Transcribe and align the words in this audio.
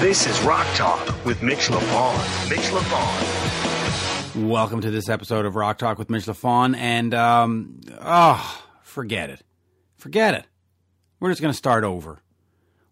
This 0.00 0.28
is 0.28 0.40
Rock 0.42 0.64
Talk 0.76 1.24
with 1.24 1.42
Mitch 1.42 1.66
LaFon. 1.70 2.48
Mitch 2.48 2.70
LaFon. 2.70 4.48
Welcome 4.48 4.80
to 4.82 4.92
this 4.92 5.08
episode 5.08 5.44
of 5.44 5.56
Rock 5.56 5.78
Talk 5.78 5.98
with 5.98 6.08
Mitch 6.08 6.26
LaFon. 6.26 6.76
And, 6.76 7.12
um, 7.14 7.80
oh, 8.00 8.64
forget 8.84 9.28
it. 9.28 9.42
Forget 9.96 10.34
it. 10.34 10.46
We're 11.18 11.30
just 11.30 11.42
going 11.42 11.50
to 11.50 11.58
start 11.58 11.82
over. 11.82 12.20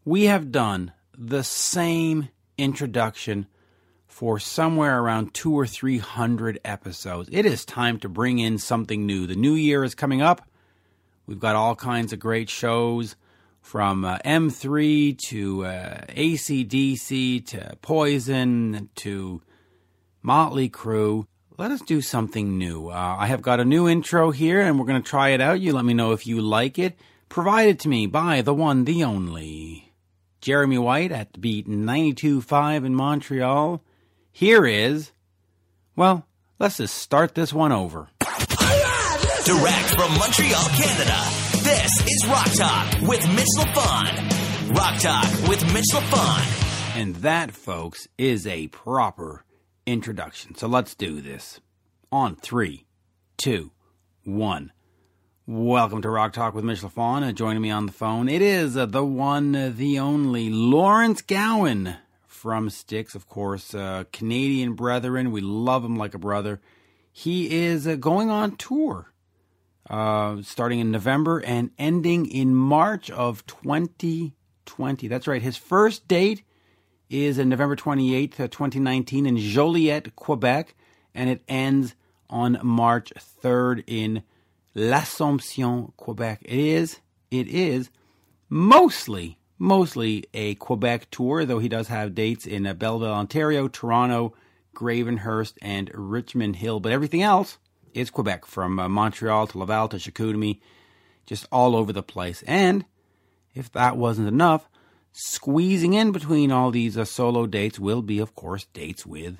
We 0.04 0.24
have 0.24 0.50
done 0.50 0.94
the 1.16 1.44
same 1.44 2.30
introduction 2.58 3.46
for 4.08 4.40
somewhere 4.40 5.00
around 5.00 5.32
two 5.32 5.56
or 5.56 5.64
three 5.64 5.98
hundred 5.98 6.58
episodes. 6.64 7.28
It 7.30 7.46
is 7.46 7.64
time 7.64 8.00
to 8.00 8.08
bring 8.08 8.40
in 8.40 8.58
something 8.58 9.06
new. 9.06 9.28
The 9.28 9.36
new 9.36 9.54
year 9.54 9.84
is 9.84 9.94
coming 9.94 10.22
up. 10.22 10.42
We've 11.24 11.38
got 11.38 11.54
all 11.54 11.76
kinds 11.76 12.12
of 12.12 12.18
great 12.18 12.50
shows 12.50 13.14
from 13.66 14.04
uh, 14.04 14.16
M3 14.24 15.18
to 15.18 15.64
uh, 15.64 16.00
ACDC 16.10 17.44
to 17.46 17.76
Poison 17.82 18.88
to 18.94 19.42
Motley 20.22 20.70
Crue. 20.70 21.26
Let 21.58 21.72
us 21.72 21.80
do 21.80 22.00
something 22.00 22.58
new. 22.58 22.90
Uh, 22.90 23.16
I 23.18 23.26
have 23.26 23.42
got 23.42 23.58
a 23.58 23.64
new 23.64 23.88
intro 23.88 24.30
here 24.30 24.60
and 24.60 24.78
we're 24.78 24.86
going 24.86 25.02
to 25.02 25.08
try 25.08 25.30
it 25.30 25.40
out. 25.40 25.60
You 25.60 25.72
let 25.72 25.84
me 25.84 25.94
know 25.94 26.12
if 26.12 26.28
you 26.28 26.40
like 26.40 26.78
it. 26.78 26.96
Provided 27.28 27.80
to 27.80 27.88
me 27.88 28.06
by 28.06 28.40
the 28.40 28.54
one, 28.54 28.84
the 28.84 29.02
only 29.02 29.92
Jeremy 30.40 30.78
White 30.78 31.10
at 31.10 31.32
the 31.32 31.40
Beat 31.40 31.68
92.5 31.68 32.86
in 32.86 32.94
Montreal. 32.94 33.82
Here 34.30 34.64
is, 34.64 35.10
well, 35.96 36.24
let's 36.60 36.76
just 36.76 36.94
start 36.94 37.34
this 37.34 37.52
one 37.52 37.72
over. 37.72 38.10
Direct 39.44 39.90
from 39.96 40.12
Montreal, 40.18 40.68
Canada. 40.68 41.45
This 41.86 42.16
is 42.16 42.26
Rock 42.26 42.50
Talk 42.54 43.08
with 43.08 43.24
Mitch 43.36 43.46
LaFon. 43.56 44.74
Rock 44.76 44.98
Talk 44.98 45.48
with 45.48 45.72
Mitch 45.72 45.86
LaFon. 45.92 46.96
And 46.96 47.14
that, 47.16 47.52
folks, 47.52 48.08
is 48.18 48.44
a 48.44 48.66
proper 48.66 49.44
introduction. 49.86 50.56
So 50.56 50.66
let's 50.66 50.96
do 50.96 51.20
this. 51.20 51.60
On 52.10 52.34
three, 52.34 52.86
two, 53.36 53.70
one. 54.24 54.72
Welcome 55.46 56.02
to 56.02 56.10
Rock 56.10 56.32
Talk 56.32 56.56
with 56.56 56.64
Mitch 56.64 56.80
LaFon. 56.80 57.22
Uh, 57.22 57.30
joining 57.30 57.62
me 57.62 57.70
on 57.70 57.86
the 57.86 57.92
phone, 57.92 58.28
it 58.28 58.42
is 58.42 58.76
uh, 58.76 58.86
the 58.86 59.04
one, 59.04 59.54
uh, 59.54 59.72
the 59.72 60.00
only 60.00 60.50
Lawrence 60.50 61.22
Gowan 61.22 61.94
from 62.26 62.68
Styx, 62.68 63.14
of 63.14 63.28
course, 63.28 63.76
Canadian 64.12 64.72
brethren. 64.72 65.30
We 65.30 65.40
love 65.40 65.84
him 65.84 65.96
like 65.96 66.14
a 66.14 66.18
brother. 66.18 66.60
He 67.12 67.64
is 67.64 67.86
going 67.86 68.28
on 68.28 68.56
tour 68.56 69.12
uh, 69.88 70.42
starting 70.42 70.80
in 70.80 70.90
November 70.90 71.38
and 71.40 71.70
ending 71.78 72.26
in 72.26 72.54
March 72.54 73.10
of 73.10 73.46
2020. 73.46 75.08
That's 75.08 75.26
right. 75.26 75.42
His 75.42 75.56
first 75.56 76.08
date 76.08 76.42
is 77.08 77.38
in 77.38 77.48
November 77.48 77.76
28th, 77.76 78.36
2019 78.36 79.26
in 79.26 79.36
Joliette, 79.36 80.14
Quebec, 80.16 80.74
and 81.14 81.30
it 81.30 81.42
ends 81.48 81.94
on 82.28 82.58
March 82.62 83.12
3rd 83.42 83.84
in 83.86 84.22
L'Assomption, 84.74 85.92
Quebec. 85.96 86.40
It 86.42 86.58
is, 86.58 87.00
it 87.30 87.46
is 87.48 87.90
mostly, 88.48 89.38
mostly 89.58 90.24
a 90.34 90.56
Quebec 90.56 91.10
tour, 91.10 91.44
though 91.44 91.60
he 91.60 91.68
does 91.68 91.88
have 91.88 92.14
dates 92.14 92.46
in 92.46 92.66
uh, 92.66 92.74
Belleville, 92.74 93.14
Ontario, 93.14 93.68
Toronto, 93.68 94.34
Gravenhurst, 94.74 95.54
and 95.62 95.90
Richmond 95.94 96.56
Hill. 96.56 96.80
But 96.80 96.92
everything 96.92 97.22
else 97.22 97.58
is 97.96 98.10
Quebec, 98.10 98.44
from 98.46 98.78
uh, 98.78 98.88
Montreal 98.88 99.46
to 99.48 99.58
Laval 99.58 99.88
to 99.88 99.96
Chicoutimi, 99.96 100.60
just 101.24 101.46
all 101.50 101.74
over 101.74 101.92
the 101.92 102.02
place. 102.02 102.44
And 102.46 102.84
if 103.54 103.72
that 103.72 103.96
wasn't 103.96 104.28
enough, 104.28 104.68
squeezing 105.12 105.94
in 105.94 106.12
between 106.12 106.52
all 106.52 106.70
these 106.70 106.98
uh, 106.98 107.04
solo 107.06 107.46
dates 107.46 107.80
will 107.80 108.02
be, 108.02 108.18
of 108.18 108.34
course, 108.34 108.66
dates 108.74 109.06
with 109.06 109.38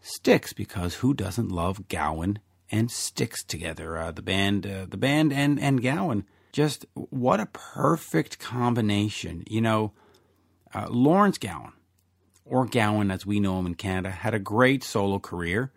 Styx, 0.00 0.52
because 0.52 0.96
who 0.96 1.12
doesn't 1.14 1.50
love 1.50 1.88
Gowan 1.88 2.38
and 2.70 2.90
Styx 2.90 3.42
together? 3.42 3.98
Uh, 3.98 4.12
the 4.12 4.22
band, 4.22 4.66
uh, 4.66 4.86
the 4.88 4.96
band, 4.96 5.32
and 5.32 5.58
and 5.58 5.82
Gowan. 5.82 6.24
Just 6.52 6.86
what 6.94 7.40
a 7.40 7.46
perfect 7.46 8.38
combination. 8.38 9.42
You 9.48 9.60
know, 9.60 9.92
uh, 10.72 10.86
Lawrence 10.88 11.38
Gowan, 11.38 11.72
or 12.44 12.66
Gowan 12.66 13.10
as 13.10 13.26
we 13.26 13.40
know 13.40 13.58
him 13.58 13.66
in 13.66 13.74
Canada, 13.74 14.10
had 14.10 14.32
a 14.32 14.38
great 14.38 14.84
solo 14.84 15.18
career, 15.18 15.72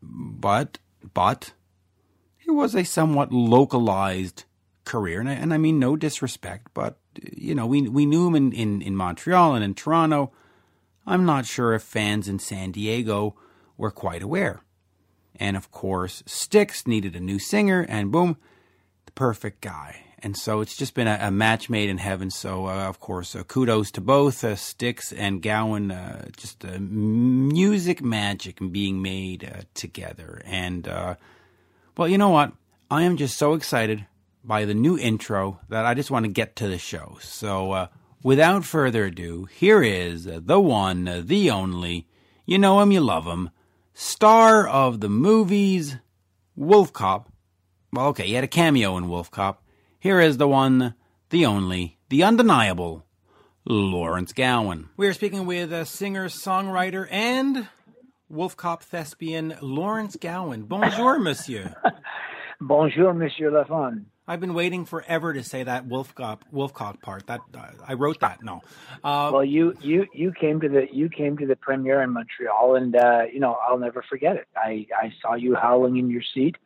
but 0.00 0.78
but 1.14 1.52
it 2.46 2.52
was 2.52 2.74
a 2.74 2.84
somewhat 2.84 3.32
localized 3.32 4.44
career, 4.84 5.20
and 5.20 5.28
I, 5.28 5.34
and 5.34 5.52
I 5.52 5.58
mean 5.58 5.78
no 5.78 5.96
disrespect, 5.96 6.68
but 6.74 6.98
you 7.20 7.54
know 7.54 7.66
we 7.66 7.82
we 7.88 8.06
knew 8.06 8.26
him 8.26 8.34
in, 8.34 8.52
in, 8.52 8.82
in 8.82 8.96
Montreal 8.96 9.54
and 9.54 9.64
in 9.64 9.74
Toronto. 9.74 10.32
I'm 11.06 11.24
not 11.24 11.46
sure 11.46 11.72
if 11.74 11.82
fans 11.82 12.28
in 12.28 12.38
San 12.38 12.70
Diego 12.70 13.34
were 13.76 13.90
quite 13.90 14.22
aware. 14.22 14.62
And 15.36 15.56
of 15.56 15.70
course, 15.70 16.22
Styx 16.26 16.86
needed 16.86 17.14
a 17.16 17.20
new 17.20 17.38
singer, 17.38 17.86
and 17.88 18.10
boom, 18.10 18.36
the 19.06 19.12
perfect 19.12 19.60
guy. 19.60 20.04
And 20.20 20.36
so 20.36 20.60
it's 20.60 20.76
just 20.76 20.94
been 20.94 21.06
a, 21.06 21.18
a 21.20 21.30
match 21.30 21.70
made 21.70 21.88
in 21.88 21.98
heaven. 21.98 22.30
So, 22.30 22.66
uh, 22.66 22.88
of 22.88 22.98
course, 22.98 23.36
uh, 23.36 23.44
kudos 23.44 23.90
to 23.92 24.00
both 24.00 24.42
uh, 24.42 24.56
Styx 24.56 25.12
and 25.12 25.40
Gowan. 25.40 25.90
Uh, 25.90 26.28
just 26.36 26.64
uh, 26.64 26.78
music 26.78 28.02
magic 28.02 28.58
being 28.72 29.00
made 29.00 29.44
uh, 29.44 29.62
together. 29.74 30.42
And, 30.44 30.86
well, 31.96 32.08
you 32.08 32.18
know 32.18 32.30
what? 32.30 32.52
I 32.90 33.02
am 33.02 33.16
just 33.16 33.38
so 33.38 33.54
excited 33.54 34.06
by 34.42 34.64
the 34.64 34.74
new 34.74 34.98
intro 34.98 35.60
that 35.68 35.84
I 35.84 35.94
just 35.94 36.10
want 36.10 36.24
to 36.24 36.32
get 36.32 36.56
to 36.56 36.68
the 36.68 36.78
show. 36.78 37.18
So, 37.20 37.88
without 38.22 38.64
further 38.64 39.04
ado, 39.04 39.44
here 39.44 39.82
is 39.82 40.24
the 40.24 40.60
one, 40.60 41.24
the 41.26 41.50
only, 41.50 42.06
you 42.46 42.58
know 42.58 42.80
him, 42.80 42.92
you 42.92 43.00
love 43.00 43.26
him, 43.26 43.50
star 43.94 44.66
of 44.66 45.00
the 45.00 45.08
movies 45.08 45.96
Wolf 46.56 46.92
Cop. 46.92 47.30
Well, 47.92 48.06
okay, 48.08 48.26
he 48.26 48.34
had 48.34 48.44
a 48.44 48.48
cameo 48.48 48.96
in 48.96 49.08
Wolf 49.08 49.30
Cop. 49.30 49.62
Here 50.00 50.20
is 50.20 50.36
the 50.36 50.46
one, 50.46 50.94
the 51.30 51.44
only, 51.44 51.98
the 52.08 52.22
undeniable 52.22 53.04
Lawrence 53.64 54.32
Gowan. 54.32 54.90
We 54.96 55.08
are 55.08 55.12
speaking 55.12 55.44
with 55.44 55.72
a 55.72 55.84
singer, 55.84 56.28
songwriter, 56.28 57.08
and 57.10 57.66
Wolf 58.28 58.56
Cop 58.56 58.84
thespian 58.84 59.56
Lawrence 59.60 60.14
Gowan. 60.14 60.66
Bonjour, 60.66 61.18
monsieur. 61.18 61.74
Bonjour, 62.60 63.12
Monsieur 63.12 63.50
Lafon. 63.50 64.04
I've 64.28 64.38
been 64.38 64.54
waiting 64.54 64.84
forever 64.84 65.32
to 65.32 65.42
say 65.42 65.64
that 65.64 65.86
Wolf 65.86 66.14
Cop, 66.14 66.44
Wolf 66.52 66.72
Cop 66.72 67.02
part. 67.02 67.26
That 67.26 67.40
uh, 67.52 67.66
I 67.84 67.94
wrote 67.94 68.20
that. 68.20 68.40
No. 68.40 68.60
Uh, 69.02 69.30
well, 69.32 69.44
you 69.44 69.74
you 69.80 70.06
you 70.12 70.32
came 70.32 70.60
to 70.60 70.68
the 70.68 70.86
you 70.92 71.08
came 71.08 71.36
to 71.38 71.46
the 71.46 71.56
premiere 71.56 72.02
in 72.02 72.12
Montreal, 72.12 72.76
and 72.76 72.94
uh, 72.94 73.22
you 73.32 73.40
know 73.40 73.58
I'll 73.66 73.78
never 73.78 74.04
forget 74.08 74.36
it. 74.36 74.46
I 74.54 74.86
I 74.96 75.12
saw 75.20 75.34
you 75.34 75.56
howling 75.56 75.96
in 75.96 76.08
your 76.08 76.22
seat, 76.34 76.56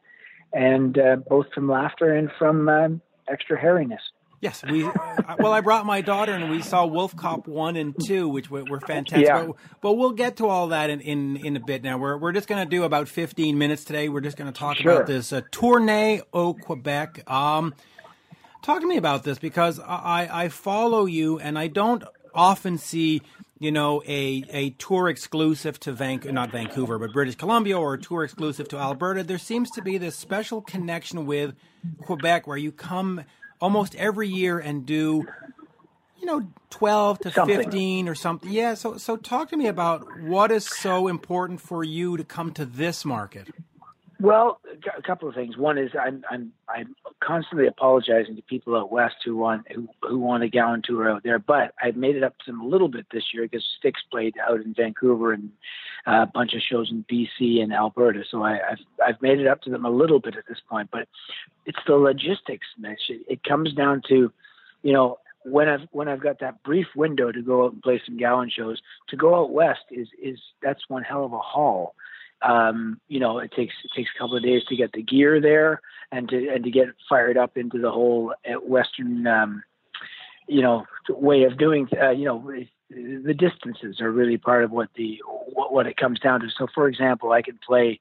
and 0.52 0.98
uh, 0.98 1.16
both 1.16 1.46
from 1.54 1.70
laughter 1.70 2.12
and 2.14 2.30
from 2.38 2.68
um, 2.68 3.00
extra 3.28 3.60
hairiness. 3.60 4.00
Yes, 4.42 4.64
we. 4.64 4.84
Uh, 4.84 4.90
well, 5.38 5.52
I 5.52 5.60
brought 5.60 5.86
my 5.86 6.00
daughter, 6.00 6.32
and 6.32 6.50
we 6.50 6.62
saw 6.62 6.84
Wolf 6.84 7.14
Cop 7.14 7.46
one 7.46 7.76
and 7.76 7.94
two, 8.04 8.28
which 8.28 8.50
were, 8.50 8.64
were 8.64 8.80
fantastic. 8.80 9.24
Yeah. 9.24 9.46
But, 9.46 9.56
but, 9.80 9.92
we'll 9.92 10.10
get 10.10 10.38
to 10.38 10.48
all 10.48 10.66
that 10.68 10.90
in, 10.90 11.00
in, 11.00 11.36
in 11.36 11.56
a 11.56 11.60
bit. 11.60 11.84
Now 11.84 11.96
we're 11.96 12.16
we're 12.16 12.32
just 12.32 12.48
going 12.48 12.60
to 12.60 12.68
do 12.68 12.82
about 12.82 13.06
fifteen 13.06 13.56
minutes 13.56 13.84
today. 13.84 14.08
We're 14.08 14.20
just 14.20 14.36
going 14.36 14.52
to 14.52 14.58
talk 14.58 14.78
sure. 14.78 14.90
about 14.90 15.06
this 15.06 15.32
uh, 15.32 15.42
Tournée 15.52 16.22
au 16.32 16.54
Quebec. 16.54 17.30
Um, 17.30 17.72
talk 18.62 18.80
to 18.80 18.86
me 18.88 18.96
about 18.96 19.22
this 19.22 19.38
because 19.38 19.78
I 19.78 20.28
I 20.32 20.48
follow 20.48 21.06
you, 21.06 21.38
and 21.38 21.56
I 21.56 21.68
don't 21.68 22.02
often 22.34 22.78
see 22.78 23.22
you 23.62 23.70
know, 23.70 24.02
a, 24.08 24.44
a 24.50 24.70
tour 24.70 25.08
exclusive 25.08 25.78
to 25.78 25.92
Vancouver, 25.92 26.32
not 26.32 26.50
Vancouver, 26.50 26.98
but 26.98 27.12
British 27.12 27.36
Columbia, 27.36 27.78
or 27.78 27.94
a 27.94 27.98
tour 27.98 28.24
exclusive 28.24 28.66
to 28.70 28.76
Alberta. 28.76 29.22
There 29.22 29.38
seems 29.38 29.70
to 29.70 29.82
be 29.82 29.98
this 29.98 30.16
special 30.16 30.60
connection 30.60 31.26
with 31.26 31.54
Quebec 32.00 32.48
where 32.48 32.56
you 32.56 32.72
come 32.72 33.22
almost 33.60 33.94
every 33.94 34.26
year 34.28 34.58
and 34.58 34.84
do, 34.84 35.28
you 36.18 36.26
know, 36.26 36.42
12 36.70 37.20
to 37.20 37.30
something. 37.30 37.56
15 37.56 38.08
or 38.08 38.16
something. 38.16 38.50
Yeah. 38.50 38.74
So, 38.74 38.96
so 38.96 39.16
talk 39.16 39.50
to 39.50 39.56
me 39.56 39.68
about 39.68 40.20
what 40.22 40.50
is 40.50 40.66
so 40.66 41.06
important 41.06 41.60
for 41.60 41.84
you 41.84 42.16
to 42.16 42.24
come 42.24 42.50
to 42.54 42.64
this 42.64 43.04
market. 43.04 43.46
Well, 44.22 44.60
a 44.96 45.02
couple 45.02 45.28
of 45.28 45.34
things. 45.34 45.56
One 45.56 45.76
is 45.78 45.90
I'm 46.00 46.22
I'm 46.30 46.52
I'm 46.68 46.94
constantly 47.18 47.66
apologizing 47.66 48.36
to 48.36 48.42
people 48.42 48.76
out 48.76 48.92
west 48.92 49.16
who 49.24 49.36
want 49.36 49.66
who, 49.72 49.88
who 50.00 50.16
want 50.20 50.44
a 50.44 50.48
Gowan 50.48 50.80
tour 50.84 51.10
out 51.10 51.24
there, 51.24 51.40
but 51.40 51.74
I've 51.82 51.96
made 51.96 52.14
it 52.14 52.22
up 52.22 52.38
to 52.38 52.52
them 52.52 52.60
a 52.60 52.66
little 52.66 52.86
bit 52.86 53.06
this 53.10 53.24
year 53.34 53.42
because 53.42 53.66
Styx 53.80 54.00
played 54.12 54.34
out 54.48 54.60
in 54.60 54.74
Vancouver 54.74 55.32
and 55.32 55.50
uh, 56.06 56.22
a 56.22 56.30
bunch 56.32 56.54
of 56.54 56.60
shows 56.62 56.88
in 56.92 57.04
BC 57.10 57.60
and 57.64 57.72
Alberta, 57.72 58.22
so 58.30 58.44
I, 58.44 58.60
I've 58.70 58.78
I've 59.04 59.22
made 59.22 59.40
it 59.40 59.48
up 59.48 59.60
to 59.62 59.70
them 59.70 59.84
a 59.84 59.90
little 59.90 60.20
bit 60.20 60.36
at 60.36 60.46
this 60.48 60.60
point. 60.70 60.90
But 60.92 61.08
it's 61.66 61.80
the 61.88 61.96
logistics, 61.96 62.68
Mitch. 62.78 63.08
It, 63.08 63.22
it 63.28 63.42
comes 63.42 63.74
down 63.74 64.02
to, 64.08 64.32
you 64.84 64.92
know, 64.92 65.18
when 65.44 65.68
I've 65.68 65.88
when 65.90 66.06
I've 66.06 66.22
got 66.22 66.38
that 66.38 66.62
brief 66.62 66.86
window 66.94 67.32
to 67.32 67.42
go 67.42 67.64
out 67.64 67.72
and 67.72 67.82
play 67.82 68.00
some 68.06 68.18
Gowan 68.18 68.50
shows, 68.50 68.80
to 69.08 69.16
go 69.16 69.34
out 69.34 69.50
west 69.50 69.86
is 69.90 70.06
is 70.22 70.38
that's 70.62 70.88
one 70.88 71.02
hell 71.02 71.24
of 71.24 71.32
a 71.32 71.40
haul 71.40 71.96
um, 72.42 73.00
you 73.08 73.20
know, 73.20 73.38
it 73.38 73.52
takes 73.52 73.74
it 73.84 73.90
takes 73.96 74.10
a 74.14 74.18
couple 74.18 74.36
of 74.36 74.42
days 74.42 74.62
to 74.68 74.76
get 74.76 74.92
the 74.92 75.02
gear 75.02 75.40
there 75.40 75.80
and 76.10 76.28
to 76.28 76.48
and 76.48 76.64
to 76.64 76.70
get 76.70 76.88
fired 77.08 77.36
up 77.36 77.56
into 77.56 77.78
the 77.78 77.90
whole 77.90 78.34
uh, 78.46 78.60
Western, 78.60 79.26
um, 79.26 79.62
you 80.48 80.62
know, 80.62 80.84
way 81.08 81.44
of 81.44 81.58
doing. 81.58 81.88
Uh, 82.00 82.10
you 82.10 82.24
know, 82.24 82.52
the 82.90 83.34
distances 83.34 84.00
are 84.00 84.10
really 84.10 84.38
part 84.38 84.64
of 84.64 84.70
what 84.70 84.88
the 84.96 85.20
what, 85.26 85.72
what 85.72 85.86
it 85.86 85.96
comes 85.96 86.20
down 86.20 86.40
to. 86.40 86.48
So, 86.56 86.66
for 86.74 86.88
example, 86.88 87.32
I 87.32 87.42
can 87.42 87.58
play, 87.64 88.00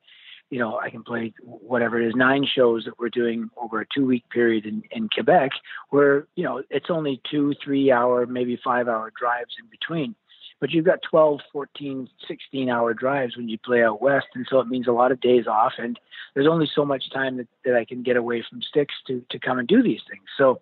you 0.49 0.59
know, 0.59 0.77
I 0.79 0.89
can 0.89 1.03
play 1.03 1.33
whatever 1.43 2.01
it 2.01 2.07
is, 2.07 2.15
nine 2.15 2.45
shows 2.45 2.85
that 2.85 2.99
we're 2.99 3.09
doing 3.09 3.49
over 3.57 3.81
a 3.81 3.85
two 3.93 4.05
week 4.05 4.27
period 4.29 4.65
in, 4.65 4.83
in 4.91 5.07
Quebec, 5.09 5.51
where 5.89 6.27
you 6.35 6.43
know 6.43 6.63
it's 6.69 6.89
only 6.89 7.21
two, 7.29 7.53
three 7.63 7.91
hour, 7.91 8.25
maybe 8.25 8.59
five 8.63 8.87
hour 8.87 9.11
drives 9.17 9.55
in 9.59 9.69
between. 9.69 10.15
But 10.61 10.69
you've 10.71 10.85
got 10.85 11.01
12, 11.01 11.41
14, 11.51 12.07
16 12.27 12.69
hour 12.69 12.93
drives 12.93 13.35
when 13.35 13.49
you 13.49 13.57
play 13.57 13.83
out 13.83 14.01
west. 14.01 14.27
And 14.35 14.47
so 14.49 14.59
it 14.59 14.67
means 14.67 14.87
a 14.87 14.93
lot 14.93 15.11
of 15.11 15.19
days 15.19 15.47
off. 15.47 15.73
And 15.77 15.99
there's 16.33 16.47
only 16.47 16.69
so 16.73 16.85
much 16.85 17.09
time 17.11 17.37
that, 17.37 17.47
that 17.65 17.75
I 17.75 17.83
can 17.83 18.03
get 18.03 18.15
away 18.15 18.45
from 18.47 18.61
Styx 18.61 18.93
to, 19.07 19.25
to 19.31 19.39
come 19.39 19.57
and 19.59 19.67
do 19.67 19.81
these 19.81 20.01
things. 20.09 20.23
So 20.37 20.61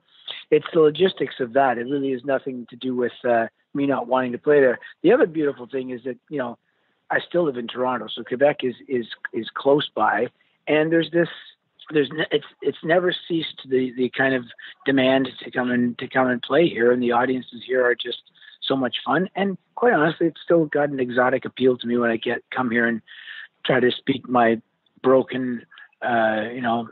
it's 0.50 0.66
the 0.74 0.80
logistics 0.80 1.36
of 1.42 1.54
that. 1.54 1.78
It 1.78 1.84
really 1.84 2.12
has 2.14 2.24
nothing 2.24 2.66
to 2.70 2.78
do 2.78 2.96
with 2.96 3.12
uh, 3.28 3.48
me 3.74 3.86
not 3.86 4.08
wanting 4.08 4.32
to 4.32 4.38
play 4.38 4.62
there. 4.62 4.80
The 5.04 5.12
other 5.12 5.28
beautiful 5.28 5.68
thing 5.68 5.90
is 5.90 6.02
that, 6.06 6.18
you 6.30 6.38
know, 6.38 6.58
I 7.12 7.20
still 7.20 7.44
live 7.44 7.58
in 7.58 7.68
Toronto. 7.68 8.08
So 8.08 8.24
Quebec 8.24 8.60
is, 8.64 8.76
is, 8.88 9.08
is 9.34 9.50
close 9.54 9.90
by. 9.94 10.28
And 10.66 10.92
there's 10.92 11.12
this 11.12 11.30
there's 11.92 12.10
it's 12.32 12.46
it's 12.62 12.78
never 12.84 13.14
ceased 13.28 13.62
the 13.68 13.92
the 13.98 14.10
kind 14.10 14.36
of 14.36 14.46
demand 14.86 15.30
to 15.44 15.52
come 15.52 15.72
and 15.72 15.98
to 15.98 16.08
come 16.08 16.28
and 16.28 16.42
play 16.42 16.68
here, 16.68 16.92
and 16.92 17.02
the 17.02 17.12
audiences 17.12 17.64
here 17.66 17.84
are 17.84 17.96
just 17.96 18.22
so 18.70 18.78
much 18.78 18.96
fun. 19.06 19.28
And 19.36 19.58
quite 19.76 19.94
honestly, 19.94 20.28
it's 20.28 20.40
still 20.42 20.66
got 20.66 20.90
an 20.90 21.02
exotic 21.02 21.44
appeal 21.44 21.78
to 21.78 21.88
me 21.88 21.98
when 21.98 22.12
I 22.12 22.16
get 22.16 22.44
come 22.56 22.72
here 22.72 22.88
and 22.88 23.02
try 23.66 23.82
to 23.82 23.92
speak 23.92 24.30
my 24.30 24.62
broken, 25.04 25.66
uh, 26.02 26.44
you 26.54 26.62
know, 26.62 26.88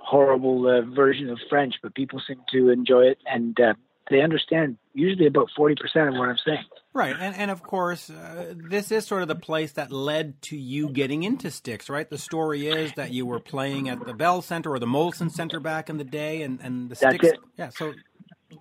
horrible 0.00 0.66
uh, 0.66 0.82
version 0.92 1.30
of 1.30 1.38
French. 1.48 1.74
But 1.82 1.94
people 1.94 2.20
seem 2.26 2.40
to 2.52 2.70
enjoy 2.70 3.02
it, 3.02 3.18
and 3.26 3.58
uh, 3.60 3.74
they 4.10 4.22
understand 4.22 4.78
usually 4.94 5.26
about 5.26 5.50
forty 5.56 5.76
percent 5.80 6.08
of 6.08 6.14
what 6.14 6.28
I'm 6.28 6.38
saying. 6.44 6.64
Right, 6.94 7.14
and 7.16 7.36
and 7.36 7.50
of 7.50 7.62
course, 7.62 8.10
uh, 8.10 8.54
this 8.56 8.90
is 8.90 9.06
sort 9.06 9.22
of 9.22 9.28
the 9.28 9.36
place 9.36 9.72
that 9.72 9.92
led 9.92 10.40
to 10.42 10.56
you 10.56 10.88
getting 10.88 11.22
into 11.22 11.50
Styx, 11.50 11.88
right? 11.88 12.08
The 12.08 12.18
story 12.18 12.66
is 12.66 12.92
that 12.94 13.12
you 13.12 13.24
were 13.26 13.38
playing 13.38 13.88
at 13.88 14.04
the 14.04 14.14
Bell 14.14 14.42
Center 14.42 14.72
or 14.72 14.80
the 14.80 14.86
Molson 14.86 15.30
Center 15.30 15.60
back 15.60 15.90
in 15.90 15.98
the 15.98 16.04
day, 16.04 16.42
and 16.42 16.58
and 16.60 16.90
the 16.90 16.96
That's 16.96 17.16
Styx. 17.16 17.28
it. 17.28 17.38
Yeah, 17.56 17.68
so 17.68 17.92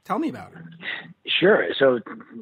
tell 0.06 0.20
me 0.20 0.30
about 0.30 0.52
it. 0.54 0.60
Sure. 1.26 1.68
So, 1.78 2.00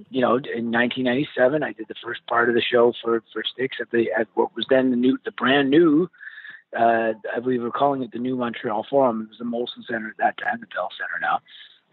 you 0.10 0.22
know, 0.22 0.36
in 0.36 0.72
1997, 0.72 1.64
I 1.64 1.74
did 1.74 1.88
the 1.88 1.96
first 2.04 2.26
part 2.28 2.50
of 2.50 2.56
the 2.56 2.62
show 2.62 2.94
for 3.04 3.24
for 3.34 3.44
Styx 3.44 3.78
at 3.82 3.92
the 3.92 4.12
at 4.12 4.28
what 4.34 4.56
was 4.56 4.66
then 4.70 4.92
the 4.92 4.98
new, 4.98 5.18
the 5.26 5.32
brand 5.32 5.70
new. 5.70 6.10
Uh, 6.78 7.14
I 7.34 7.40
believe 7.40 7.60
we 7.60 7.66
were 7.66 7.72
calling 7.72 8.04
it 8.04 8.12
the 8.12 8.20
New 8.20 8.36
Montreal 8.36 8.86
Forum. 8.90 9.22
It 9.22 9.30
was 9.30 9.38
the 9.38 9.46
Molson 9.46 9.86
Center 9.88 10.10
at 10.10 10.18
that 10.18 10.38
time, 10.38 10.60
the 10.60 10.68
Bell 10.68 10.90
Center 10.98 11.20
now, 11.22 11.40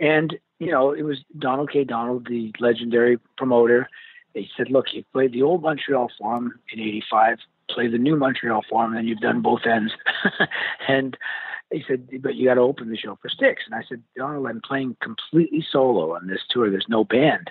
and 0.00 0.36
you 0.58 0.70
know, 0.70 0.92
it 0.92 1.02
was 1.02 1.18
Donald 1.38 1.70
K. 1.70 1.84
Donald, 1.84 2.26
the 2.28 2.52
legendary 2.60 3.18
promoter. 3.36 3.88
He 4.34 4.48
said, 4.56 4.70
"Look, 4.70 4.92
you 4.92 5.04
played 5.12 5.32
the 5.32 5.42
old 5.42 5.62
Montreal 5.62 6.10
Forum 6.18 6.58
in 6.72 6.80
'85. 6.80 7.38
Play 7.72 7.88
the 7.88 7.98
new 7.98 8.16
Montreal 8.16 8.62
Forum, 8.68 8.96
and 8.96 9.08
you've 9.08 9.20
done 9.20 9.40
both 9.42 9.66
ends." 9.66 9.92
and 10.88 11.16
he 11.72 11.82
said, 11.88 12.08
but 12.22 12.34
you 12.34 12.46
got 12.46 12.54
to 12.54 12.60
open 12.60 12.90
the 12.90 12.96
show 12.96 13.18
for 13.20 13.28
Styx. 13.28 13.62
And 13.66 13.74
I 13.74 13.82
said, 13.88 14.02
Donald, 14.16 14.46
I'm 14.46 14.60
playing 14.60 14.96
completely 15.00 15.64
solo 15.70 16.14
on 16.14 16.26
this 16.26 16.42
tour. 16.50 16.70
There's 16.70 16.86
no 16.88 17.04
band. 17.04 17.50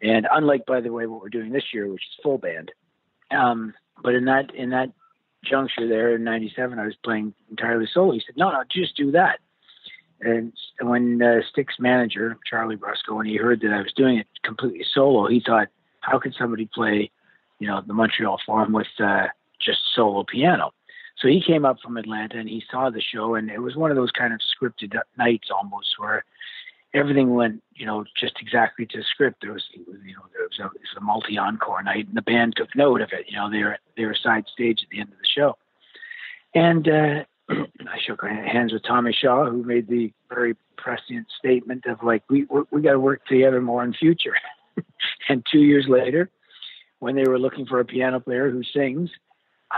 And 0.00 0.26
unlike, 0.30 0.66
by 0.66 0.80
the 0.80 0.92
way, 0.92 1.06
what 1.06 1.22
we're 1.22 1.28
doing 1.28 1.52
this 1.52 1.72
year, 1.72 1.88
which 1.88 2.02
is 2.02 2.22
full 2.22 2.38
band. 2.38 2.72
Um, 3.30 3.74
but 4.02 4.14
in 4.14 4.24
that 4.26 4.54
in 4.54 4.70
that 4.70 4.92
juncture 5.44 5.88
there 5.88 6.14
in 6.14 6.24
'97, 6.24 6.78
I 6.78 6.86
was 6.86 6.96
playing 7.04 7.34
entirely 7.50 7.86
solo. 7.92 8.12
He 8.12 8.22
said, 8.24 8.36
no, 8.36 8.50
no, 8.50 8.62
just 8.70 8.96
do 8.96 9.12
that. 9.12 9.38
And 10.20 10.52
when 10.80 11.20
uh, 11.20 11.40
Styx 11.50 11.74
manager 11.78 12.38
Charlie 12.48 12.76
Brusco, 12.76 13.16
when 13.16 13.26
he 13.26 13.36
heard 13.36 13.60
that 13.62 13.72
I 13.72 13.82
was 13.82 13.92
doing 13.96 14.18
it 14.18 14.26
completely 14.44 14.84
solo, 14.92 15.26
he 15.28 15.42
thought, 15.44 15.68
how 16.00 16.18
could 16.18 16.34
somebody 16.38 16.68
play, 16.72 17.10
you 17.62 17.68
know, 17.68 17.80
the 17.86 17.94
Montreal 17.94 18.40
Forum 18.44 18.72
with 18.72 18.88
uh, 18.98 19.28
just 19.60 19.78
solo 19.94 20.24
piano? 20.24 20.72
So 21.18 21.28
he 21.28 21.40
came 21.40 21.64
up 21.64 21.76
from 21.80 21.96
Atlanta 21.96 22.38
and 22.38 22.48
he 22.48 22.64
saw 22.68 22.90
the 22.90 23.00
show, 23.00 23.36
and 23.36 23.50
it 23.50 23.60
was 23.60 23.76
one 23.76 23.92
of 23.92 23.96
those 23.96 24.10
kind 24.10 24.34
of 24.34 24.40
scripted 24.40 24.98
nights 25.16 25.48
almost 25.54 25.94
where 25.98 26.24
everything 26.92 27.34
went, 27.34 27.62
you 27.76 27.86
know, 27.86 28.04
just 28.18 28.34
exactly 28.40 28.84
to 28.86 29.04
script. 29.04 29.42
There 29.42 29.52
was, 29.52 29.64
you 29.76 30.14
know, 30.16 30.24
there 30.32 30.48
was 30.48 30.58
a, 30.58 30.64
it 30.74 30.82
was 30.82 30.96
a 30.96 31.00
multi 31.00 31.38
encore 31.38 31.84
night, 31.84 32.08
and 32.08 32.16
the 32.16 32.22
band 32.22 32.54
took 32.56 32.74
note 32.74 33.00
of 33.00 33.10
it. 33.12 33.26
You 33.28 33.36
know, 33.36 33.48
they 33.48 33.62
were 33.62 33.78
they 33.96 34.04
were 34.04 34.16
side 34.20 34.46
stage 34.52 34.80
at 34.82 34.88
the 34.90 34.98
end 34.98 35.12
of 35.12 35.18
the 35.18 35.32
show, 35.32 35.56
and 36.56 36.88
uh, 36.88 37.24
I 37.88 37.98
shook 38.04 38.24
hands 38.24 38.72
with 38.72 38.82
Tommy 38.82 39.12
Shaw, 39.12 39.48
who 39.48 39.62
made 39.62 39.86
the 39.86 40.12
very 40.28 40.56
prescient 40.76 41.28
statement 41.38 41.86
of 41.86 42.02
like, 42.02 42.24
we 42.28 42.46
we, 42.50 42.62
we 42.72 42.82
got 42.82 42.92
to 42.92 43.00
work 43.00 43.24
together 43.26 43.60
more 43.60 43.84
in 43.84 43.92
future. 43.92 44.34
and 45.28 45.46
two 45.50 45.60
years 45.60 45.86
later, 45.88 46.30
when 47.02 47.16
they 47.16 47.26
were 47.26 47.38
looking 47.38 47.66
for 47.66 47.80
a 47.80 47.84
piano 47.84 48.20
player 48.20 48.48
who 48.48 48.62
sings 48.62 49.10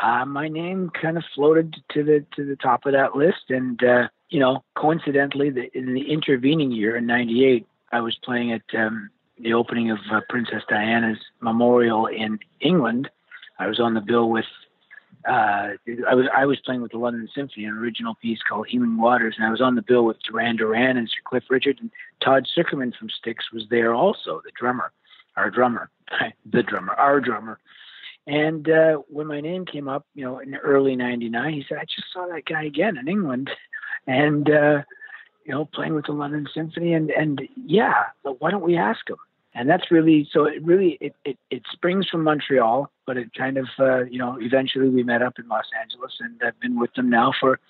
uh, 0.03 0.25
my 0.25 0.49
name 0.49 0.91
kind 0.91 1.17
of 1.17 1.25
floated 1.35 1.77
to 1.93 2.03
the 2.03 2.25
to 2.37 2.45
the 2.45 2.57
top 2.57 2.87
of 2.87 2.93
that 2.93 3.15
list. 3.15 3.51
And 3.51 3.83
uh, 3.83 4.09
you 4.29 4.41
know, 4.41 4.65
coincidentally, 4.77 5.51
the, 5.51 5.77
in 5.77 5.95
the 5.95 6.11
intervening 6.11 6.73
year 6.73 6.97
in 6.97 7.07
'98, 7.07 7.67
I 7.93 8.01
was 8.01 8.17
playing 8.25 8.53
at 8.53 8.63
um, 8.77 9.11
the 9.39 9.55
opening 9.55 9.91
of 9.91 9.99
uh, 10.13 10.21
Princess 10.29 10.63
Diana's 10.69 11.19
memorial 11.41 12.07
in 12.07 12.39
England. 12.61 13.09
I 13.59 13.67
was 13.67 13.81
on 13.81 13.95
the 13.95 14.01
bill 14.01 14.31
with. 14.31 14.47
Uh, 15.27 15.73
I 16.07 16.15
was 16.15 16.27
I 16.35 16.45
was 16.45 16.59
playing 16.67 16.83
with 16.83 16.91
the 16.91 16.99
London 16.99 17.29
Symphony, 17.35 17.65
an 17.65 17.75
original 17.75 18.15
piece 18.17 18.41
called 18.47 18.67
Healing 18.69 18.99
Waters, 18.99 19.37
and 19.39 19.47
I 19.47 19.51
was 19.51 19.63
on 19.63 19.75
the 19.75 19.81
bill 19.81 20.05
with 20.05 20.21
Duran 20.23 20.57
Duran 20.57 20.99
and 20.99 21.09
Sir 21.09 21.21
Cliff 21.25 21.45
Richard, 21.49 21.79
and 21.81 21.91
Todd 22.21 22.47
Sucherman 22.55 22.95
from 22.95 23.09
Styx 23.09 23.51
was 23.51 23.65
there 23.71 23.95
also, 23.95 24.43
the 24.45 24.51
drummer, 24.59 24.93
our 25.37 25.51
drummer, 25.51 25.91
the 26.51 26.63
drummer, 26.63 26.95
our 26.95 27.21
drummer. 27.21 27.59
And 28.27 28.69
uh, 28.71 28.95
when 29.09 29.27
my 29.27 29.41
name 29.41 29.67
came 29.67 29.87
up, 29.87 30.07
you 30.15 30.25
know, 30.25 30.39
in 30.39 30.55
early 30.57 30.97
'99, 30.97 31.53
he 31.53 31.65
said, 31.69 31.79
"I 31.79 31.85
just 31.85 32.13
saw 32.13 32.27
that 32.27 32.47
guy 32.47 32.65
again 32.65 32.97
in 32.97 33.07
England," 33.07 33.51
and 34.07 34.49
uh, 34.49 34.83
you 35.45 35.53
know, 35.53 35.67
playing 35.67 35.95
with 35.95 36.07
the 36.07 36.13
London 36.13 36.47
Symphony, 36.55 36.95
and 36.95 37.11
and 37.11 37.43
yeah, 37.67 38.05
why 38.23 38.51
don't 38.51 38.65
we 38.65 38.77
ask 38.77 39.09
him? 39.09 39.17
And 39.57 39.69
that's 39.69 39.91
really 39.91 40.27
so. 40.33 40.47
It 40.47 40.65
really 40.65 40.97
it 41.01 41.15
it, 41.25 41.39
it 41.51 41.63
springs 41.71 42.09
from 42.09 42.25
Montreal, 42.25 42.91
but 43.07 43.19
it 43.19 43.35
kind 43.35 43.59
of 43.59 43.69
uh, 43.79 44.05
you 44.05 44.19
know 44.19 44.39
eventually 44.41 44.89
we 44.89 45.03
met 45.03 45.21
up 45.21 45.39
in 45.39 45.47
Los 45.47 45.67
Angeles, 45.79 46.13
and 46.21 46.41
I've 46.43 46.59
been 46.61 46.81
with 46.81 46.95
them 46.95 47.11
now 47.11 47.33
for 47.39 47.61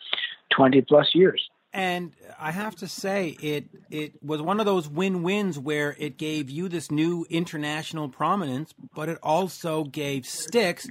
20 0.51 0.83
plus 0.83 1.15
years. 1.15 1.51
And 1.75 2.13
I 2.39 2.53
have 2.53 2.77
to 2.77 2.87
say, 2.87 3.37
it 3.43 3.65
it 3.91 4.23
was 4.23 4.41
one 4.41 4.61
of 4.61 4.67
those 4.67 4.89
win 4.89 5.25
wins 5.25 5.59
where 5.59 5.97
it 5.99 6.17
gave 6.17 6.49
you 6.49 6.69
this 6.69 6.89
new 6.89 7.27
international 7.29 8.09
prominence, 8.09 8.73
but 8.95 9.09
it 9.09 9.19
also 9.25 9.83
gave 9.83 10.25
Styx. 10.25 10.87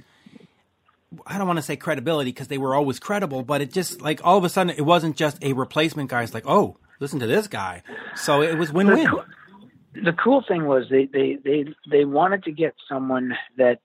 I 1.26 1.38
don't 1.38 1.46
want 1.46 1.56
to 1.56 1.62
say 1.62 1.76
credibility 1.76 2.32
because 2.32 2.48
they 2.48 2.58
were 2.58 2.74
always 2.74 2.98
credible, 2.98 3.42
but 3.42 3.62
it 3.62 3.72
just 3.72 4.02
like 4.02 4.20
all 4.24 4.36
of 4.36 4.44
a 4.44 4.50
sudden 4.50 4.74
it 4.76 4.82
wasn't 4.82 5.16
just 5.16 5.42
a 5.42 5.54
replacement 5.54 6.10
guy. 6.10 6.22
It's 6.22 6.34
like, 6.34 6.46
oh, 6.46 6.76
listen 7.00 7.18
to 7.20 7.26
this 7.26 7.48
guy. 7.48 7.82
So 8.14 8.42
it 8.42 8.58
was 8.58 8.70
win 8.70 8.88
win. 8.88 9.08
The 9.94 10.12
cool 10.12 10.44
thing 10.46 10.66
was 10.66 10.84
they, 10.90 11.06
they, 11.06 11.38
they, 11.42 11.64
they 11.88 12.04
wanted 12.04 12.42
to 12.44 12.52
get 12.52 12.74
someone 12.88 13.34
that 13.56 13.78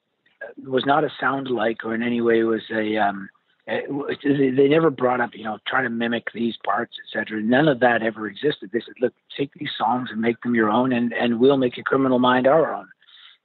was 0.66 0.84
not 0.86 1.04
a 1.06 1.10
sound 1.20 1.48
like 1.50 1.86
or 1.86 1.96
in 1.96 2.04
any 2.04 2.20
way 2.20 2.44
was 2.44 2.64
a 2.72 2.98
um, 2.98 3.30
Eh, 3.70 3.82
they 4.24 4.68
never 4.68 4.90
brought 4.90 5.22
up, 5.22 5.32
you 5.36 5.44
know, 5.44 5.60
try 5.68 5.84
to 5.84 5.90
mimic 5.90 6.32
these 6.34 6.56
parts, 6.66 6.96
etc. 7.06 7.40
None 7.42 7.68
of 7.68 7.82
that 7.82 8.02
ever 8.02 8.26
existed. 8.26 8.72
They 8.74 8.80
said, 8.80 8.96
look, 9.00 9.14
take 9.38 9.54
these 9.54 9.70
songs 9.78 10.10
and 10.12 10.20
make 10.20 10.42
them 10.42 10.56
your 10.56 10.72
own, 10.72 10.92
and 10.92 11.14
and 11.14 11.40
we'll 11.40 11.58
make 11.58 11.78
a 11.78 11.84
Criminal 11.84 12.18
Mind 12.18 12.48
our 12.48 12.74
own, 12.74 12.88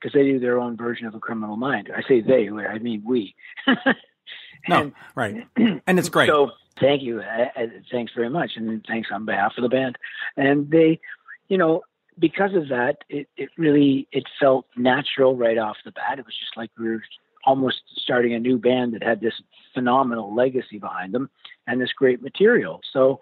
because 0.00 0.14
they 0.14 0.22
do 0.22 0.38
their 0.38 0.58
own 0.58 0.78
version 0.78 1.06
of 1.06 1.14
a 1.14 1.20
Criminal 1.20 1.56
Mind. 1.56 1.90
I 1.94 2.00
say 2.08 2.22
they, 2.22 2.48
I 2.48 2.78
mean 2.78 3.02
we. 3.04 3.34
no, 4.68 4.92
right, 5.14 5.46
and 5.56 5.98
it's 5.98 6.08
great. 6.08 6.28
So 6.28 6.52
thank 6.80 7.02
you, 7.02 7.20
eh, 7.20 7.48
eh, 7.56 7.66
thanks 7.92 8.12
very 8.16 8.30
much, 8.30 8.52
and 8.56 8.82
thanks 8.88 9.10
on 9.12 9.26
behalf 9.26 9.52
of 9.58 9.62
the 9.62 9.68
band. 9.68 9.98
And 10.38 10.70
they, 10.70 11.00
you 11.48 11.58
know, 11.58 11.82
because 12.18 12.54
of 12.54 12.68
that, 12.68 12.98
it, 13.10 13.28
it 13.36 13.50
really 13.58 14.08
it 14.10 14.24
felt 14.40 14.64
natural 14.74 15.36
right 15.36 15.58
off 15.58 15.76
the 15.84 15.92
bat. 15.92 16.18
It 16.18 16.24
was 16.24 16.38
just 16.38 16.56
like 16.56 16.70
we 16.78 16.88
were 16.88 17.02
almost 17.46 17.82
starting 17.96 18.34
a 18.34 18.38
new 18.38 18.58
band 18.58 18.94
that 18.94 19.02
had 19.02 19.20
this 19.20 19.34
phenomenal 19.72 20.34
legacy 20.34 20.78
behind 20.78 21.12
them 21.12 21.30
and 21.66 21.80
this 21.80 21.92
great 21.92 22.22
material. 22.22 22.80
So, 22.92 23.20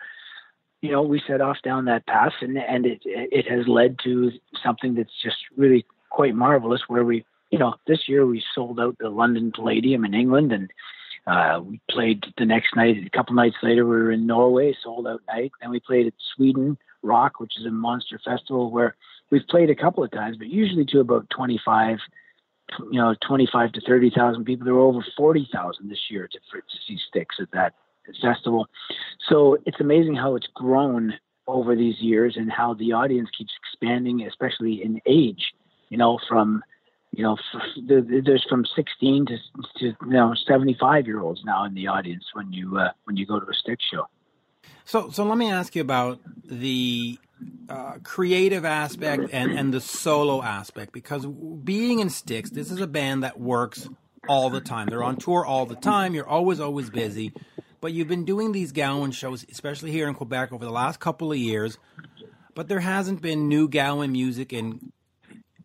you 0.81 0.91
know, 0.91 1.03
we 1.03 1.23
set 1.27 1.41
off 1.41 1.59
down 1.63 1.85
that 1.87 2.07
path, 2.07 2.33
and 2.41 2.59
and 2.59 2.87
it 2.87 3.01
it 3.05 3.47
has 3.49 3.69
led 3.69 3.99
to 4.05 4.33
something 4.63 4.95
that's 4.95 5.23
just 5.23 5.37
really 5.57 5.85
quite 6.11 6.35
marvelous. 6.35 6.83
Where 6.89 7.05
we, 7.05 7.25
you 7.51 7.59
know, 7.59 7.75
this 7.87 8.09
year 8.09 8.27
we 8.27 8.43
sold 8.55 8.81
out 8.81 8.97
the 8.99 9.09
London 9.09 9.53
Palladium 9.55 10.05
in 10.05 10.15
England, 10.15 10.53
and 10.53 10.73
uh, 11.27 11.61
we 11.63 11.81
played 11.89 12.25
the 12.37 12.45
next 12.45 12.75
night. 12.75 12.97
A 13.07 13.11
couple 13.11 13.35
nights 13.35 13.57
later, 13.63 13.85
we 13.85 13.91
were 13.91 14.11
in 14.11 14.27
Norway, 14.27 14.77
sold 14.83 15.07
out 15.07 15.23
night. 15.29 15.53
Then 15.61 15.71
we 15.71 15.79
played 15.79 16.09
at 16.09 16.15
Sweden 16.35 16.77
Rock, 17.03 17.39
which 17.39 17.59
is 17.59 17.67
a 17.67 17.71
monster 17.71 18.19
festival 18.25 18.71
where 18.71 18.97
we've 19.31 19.47
played 19.49 19.71
a 19.71 19.77
couple 19.77 20.03
of 20.03 20.11
times, 20.11 20.37
but 20.37 20.49
usually 20.49 20.85
to 20.87 21.01
about 21.01 21.31
25 21.31 21.99
you 22.91 23.01
know, 23.01 23.15
25 23.27 23.73
to 23.73 23.81
30,000 23.81 24.45
people. 24.45 24.65
There 24.65 24.75
were 24.75 24.81
over 24.81 25.05
40,000 25.17 25.89
this 25.89 25.99
year 26.11 26.29
to, 26.29 26.39
for, 26.51 26.61
to 26.61 26.77
see 26.87 26.99
Styx 27.09 27.37
at 27.41 27.51
that 27.53 27.75
festival. 28.21 28.67
So 29.29 29.59
it's 29.67 29.81
amazing 29.81 30.17
how 30.17 30.35
it's 30.37 30.49
grown 30.55 31.15
over 31.47 31.75
these 31.75 32.01
years 32.01 32.37
and 32.37 32.51
how 32.51 32.75
the 32.75 32.93
audience 32.93 33.29
keeps 33.37 33.53
expanding, 33.63 34.27
especially 34.27 34.83
in 34.83 35.01
age. 35.07 35.53
you 35.89 35.99
know, 35.99 36.19
from 36.29 36.63
you 37.15 37.23
know, 37.23 37.37
there's 37.87 38.45
from 38.49 38.65
16 38.75 39.27
to, 39.27 39.37
to 39.79 39.85
you 39.85 39.97
know 40.07 40.35
75 40.47 41.07
year 41.07 41.21
olds 41.21 41.43
now 41.45 41.65
in 41.65 41.75
the 41.75 41.87
audience 41.87 42.25
when 42.33 42.53
you 42.53 42.79
uh, 42.79 42.89
when 43.05 43.17
you 43.19 43.27
go 43.27 43.39
to 43.39 43.47
a 43.47 43.55
Styx 43.55 43.85
show. 43.93 44.07
So, 44.85 45.11
so 45.11 45.25
let 45.25 45.39
me 45.39 45.51
ask 45.51 45.75
you 45.75 45.83
about 45.83 46.21
the 46.45 47.19
uh, 47.69 47.95
creative 48.03 48.65
aspect 48.65 49.31
and, 49.33 49.53
and 49.53 49.73
the 49.73 49.81
solo 49.81 50.43
aspect 50.43 50.93
because 50.93 51.27
being 51.27 52.01
in 52.01 52.11
Styx, 52.11 52.51
this 52.51 52.71
is 52.71 52.81
a 52.81 52.87
band 52.87 53.23
that 53.23 53.41
works 53.41 53.89
all 54.29 54.51
the 54.51 54.61
time. 54.61 54.89
They're 54.89 55.03
on 55.03 55.17
tour 55.17 55.45
all 55.45 55.67
the 55.67 55.77
time. 55.77 56.15
You're 56.15 56.29
always, 56.29 56.61
always 56.61 56.91
busy. 56.91 57.33
But 57.81 57.93
you've 57.93 58.09
been 58.09 58.25
doing 58.25 58.53
these 58.53 58.71
Gowan 58.71 59.11
shows, 59.11 59.45
especially 59.51 59.91
here 59.91 60.09
in 60.09 60.15
Quebec, 60.15 60.53
over 60.53 60.65
the 60.65 60.71
last 60.71 61.01
couple 61.01 61.33
of 61.33 61.39
years. 61.39 61.79
But 62.55 62.69
there 62.69 62.81
hasn't 62.81 63.21
been 63.23 63.49
new 63.49 63.69
Gowan 63.69 64.13
music 64.13 64.53
in 64.53 64.93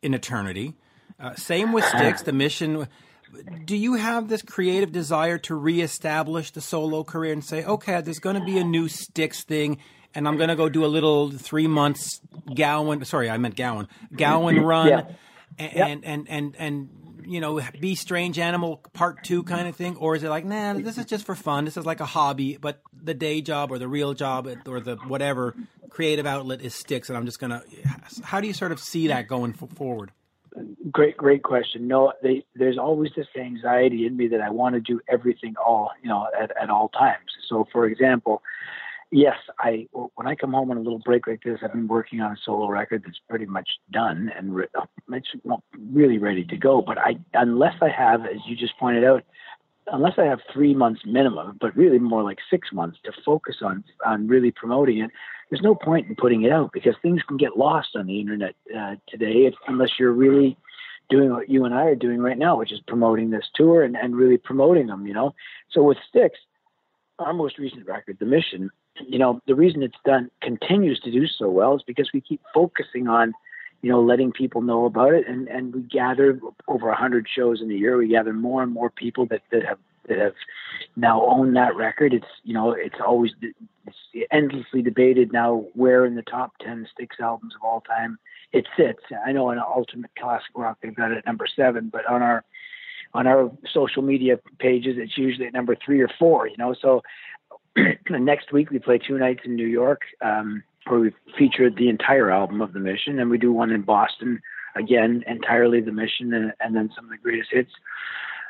in 0.02 0.14
eternity. 0.14 0.74
Uh, 1.20 1.36
same 1.36 1.74
with 1.74 1.86
Styx. 1.86 2.24
The 2.24 2.34
mission. 2.34 2.88
Do 3.66 3.76
you 3.76 3.96
have 3.96 4.30
this 4.30 4.42
creative 4.42 4.92
desire 4.92 5.38
to 5.40 5.56
reestablish 5.56 6.52
the 6.52 6.62
solo 6.62 7.04
career 7.04 7.34
and 7.34 7.44
say, 7.44 7.64
okay, 7.64 8.00
there's 8.02 8.20
going 8.20 8.40
to 8.40 8.46
be 8.46 8.58
a 8.58 8.64
new 8.64 8.88
Styx 8.88 9.44
thing, 9.44 9.78
and 10.16 10.28
I'm 10.28 10.38
going 10.38 10.50
to 10.50 10.56
go 10.56 10.70
do 10.70 10.86
a 10.86 10.88
little 10.88 11.32
three 11.32 11.68
months 11.68 12.22
Gowan. 12.54 13.04
Sorry, 13.06 13.30
I 13.30 13.38
meant 13.38 13.56
Gowan. 13.56 13.88
Gowan 14.16 14.60
run, 14.60 14.88
Yeah. 14.88 15.04
and, 15.60 15.74
Yep. 15.74 15.88
and 15.88 16.06
and 16.06 16.28
and 16.30 16.56
and 16.58 16.90
you 17.30 17.42
know, 17.42 17.60
be 17.82 17.96
strange 17.96 18.40
animal 18.40 18.78
part 18.94 19.24
two 19.26 19.44
kind 19.44 19.68
of 19.68 19.76
thing, 19.76 19.98
or 19.98 20.16
is 20.16 20.24
it 20.24 20.30
like, 20.30 20.46
nah, 20.46 20.74
this 20.74 20.98
is 20.98 21.06
just 21.06 21.26
for 21.26 21.36
fun. 21.36 21.66
This 21.66 21.76
is 21.76 21.86
like 21.86 22.00
a 22.00 22.06
hobby, 22.06 22.56
but 22.56 22.82
the 22.94 23.14
day 23.14 23.42
job 23.42 23.70
or 23.72 23.78
the 23.78 23.88
real 23.90 24.14
job 24.14 24.48
or 24.66 24.80
the 24.80 24.96
whatever 24.96 25.54
creative 25.90 26.26
outlet 26.26 26.62
is 26.62 26.74
Styx, 26.74 27.10
and 27.10 27.18
I'm 27.18 27.26
just 27.26 27.40
gonna. 27.40 27.64
How 28.24 28.40
do 28.40 28.48
you 28.48 28.54
sort 28.54 28.72
of 28.72 28.80
see 28.80 29.08
that 29.08 29.28
going 29.28 29.52
forward? 29.54 30.12
Great, 30.92 31.18
great 31.18 31.44
question. 31.44 31.88
No, 31.88 32.14
they, 32.24 32.44
there's 32.56 32.78
always 32.78 33.12
this 33.16 33.28
anxiety 33.38 34.06
in 34.06 34.18
me 34.18 34.28
that 34.30 34.42
I 34.42 34.50
want 34.50 34.76
to 34.76 34.82
do 34.82 35.00
everything 35.10 35.56
all, 35.58 35.92
you 36.02 36.10
know, 36.10 36.28
at, 36.40 36.52
at 36.62 36.70
all 36.70 36.90
times. 36.90 37.26
So, 37.48 37.68
for 37.72 37.86
example, 37.86 38.42
yes, 39.12 39.36
I 39.60 39.88
when 40.16 40.28
I 40.28 40.36
come 40.36 40.54
home 40.54 40.72
on 40.72 40.78
a 40.78 40.82
little 40.82 41.00
break 41.00 41.28
like 41.28 41.44
this, 41.44 41.60
I've 41.64 41.74
been 41.74 41.88
working 41.88 42.22
on 42.22 42.32
a 42.32 42.38
solo 42.44 42.68
record 42.68 43.04
that's 43.06 43.20
pretty 43.30 43.46
much 43.46 43.70
done 43.92 44.32
and 44.36 44.56
re- 44.56 44.68
uh, 44.76 44.86
it's 45.12 45.28
really 45.92 46.18
ready 46.18 46.44
to 46.46 46.58
go. 46.58 46.82
But 46.82 46.98
I, 46.98 47.18
unless 47.34 47.76
I 47.82 47.90
have, 47.90 48.26
as 48.26 48.40
you 48.48 48.56
just 48.56 48.78
pointed 48.80 49.04
out, 49.04 49.24
unless 49.92 50.14
I 50.18 50.26
have 50.26 50.40
three 50.54 50.74
months 50.74 51.02
minimum, 51.06 51.58
but 51.60 51.76
really 51.76 52.00
more 52.00 52.24
like 52.24 52.40
six 52.50 52.72
months 52.72 53.00
to 53.06 53.12
focus 53.26 53.58
on 53.62 53.84
on 54.06 54.28
really 54.28 54.52
promoting 54.52 55.00
it, 55.00 55.12
there's 55.50 55.62
no 55.62 55.76
point 55.76 56.08
in 56.08 56.16
putting 56.16 56.44
it 56.44 56.52
out 56.52 56.72
because 56.74 56.96
things 57.02 57.22
can 57.28 57.38
get 57.38 57.58
lost 57.58 57.90
on 57.96 58.08
the 58.08 58.20
internet 58.20 58.56
uh, 58.78 58.96
today 59.08 59.46
if, 59.46 59.54
unless 59.68 59.92
you're 60.00 60.12
really 60.12 60.58
doing 61.10 61.32
what 61.32 61.50
you 61.50 61.64
and 61.66 61.74
I 61.74 61.86
are 61.86 61.96
doing 61.96 62.20
right 62.20 62.38
now, 62.38 62.58
which 62.58 62.72
is 62.72 62.82
promoting 62.88 63.30
this 63.30 63.46
tour 63.56 63.84
and, 63.84 63.96
and 63.96 64.16
really 64.16 64.38
promoting 64.38 64.88
them, 64.88 65.08
you 65.08 65.14
know. 65.14 65.34
So 65.72 65.84
with 65.84 65.98
Styx, 66.10 66.38
our 67.20 67.34
most 67.34 67.58
recent 67.58 67.88
record, 67.88 68.18
The 68.20 68.26
Mission, 68.26 68.70
you 69.08 69.18
know, 69.18 69.42
the 69.48 69.56
reason 69.56 69.84
it's 69.84 69.96
done 70.06 70.30
continues 70.42 71.00
to 71.02 71.12
do 71.12 71.28
so 71.28 71.50
well 71.50 71.76
is 71.76 71.84
because 71.84 72.10
we 72.14 72.22
keep 72.22 72.42
focusing 72.54 73.08
on, 73.08 73.34
you 73.82 73.92
know, 73.92 74.02
letting 74.02 74.32
people 74.32 74.62
know 74.62 74.86
about 74.86 75.14
it 75.14 75.28
and, 75.28 75.48
and 75.48 75.74
we 75.74 75.82
gather 75.82 76.40
over 76.68 76.90
a 76.90 76.96
hundred 76.96 77.28
shows 77.34 77.62
in 77.62 77.70
a 77.72 77.76
year. 77.76 77.98
We 77.98 78.08
gather 78.08 78.34
more 78.34 78.64
and 78.64 78.72
more 78.72 78.90
people 78.90 79.26
that, 79.28 79.42
that 79.52 79.64
have 79.64 79.80
that 80.08 80.18
have 80.18 80.34
now 80.96 81.26
owned 81.26 81.56
that 81.56 81.76
record. 81.76 82.14
It's 82.14 82.26
you 82.44 82.54
know, 82.54 82.72
it's 82.72 82.96
always 83.06 83.32
it's 83.42 84.28
endlessly 84.32 84.82
debated 84.82 85.32
now 85.32 85.66
where 85.74 86.06
in 86.06 86.16
the 86.16 86.22
top 86.22 86.58
ten 86.60 86.88
Styx 86.94 87.18
albums 87.20 87.54
of 87.56 87.64
all 87.64 87.82
time 87.82 88.18
it 88.54 88.66
sits. 88.78 89.02
I 89.26 89.32
know 89.32 89.50
on 89.50 89.60
Ultimate 89.60 90.12
Classic 90.18 90.52
Rock 90.56 90.78
they've 90.82 90.96
got 90.96 91.12
it 91.12 91.20
at 91.20 91.26
number 91.26 91.48
seven, 91.54 91.90
but 91.90 92.06
on 92.08 92.22
our 92.22 92.44
on 93.14 93.28
our 93.28 93.52
social 93.72 94.02
media 94.02 94.40
pages 94.60 94.96
it's 94.98 95.18
usually 95.18 95.48
at 95.48 95.54
number 95.54 95.76
three 95.76 96.02
or 96.02 96.10
four. 96.20 96.48
You 96.48 96.58
know, 96.58 96.74
so 96.80 97.04
next 98.10 98.52
week 98.52 98.72
we 98.72 98.80
play 98.80 98.98
two 98.98 99.18
nights 99.18 99.42
in 99.46 99.56
New 99.56 99.68
York, 99.68 100.02
um, 100.22 100.64
where 100.90 101.00
we 101.00 101.12
featured 101.38 101.76
the 101.76 101.90
entire 101.90 102.32
album 102.32 102.62
of 102.62 102.74
the 102.74 102.80
Mission, 102.80 103.20
and 103.20 103.30
we 103.30 103.38
do 103.38 103.52
one 103.52 103.72
in 103.72 103.82
Boston 103.82 104.42
again, 104.76 105.24
entirely 105.28 105.82
the 105.82 105.92
Mission, 105.92 106.34
and, 106.34 106.54
and 106.60 106.76
then 106.76 106.92
some 106.96 107.06
of 107.06 107.12
the 107.12 107.18
greatest 107.18 107.50
hits. 107.52 107.72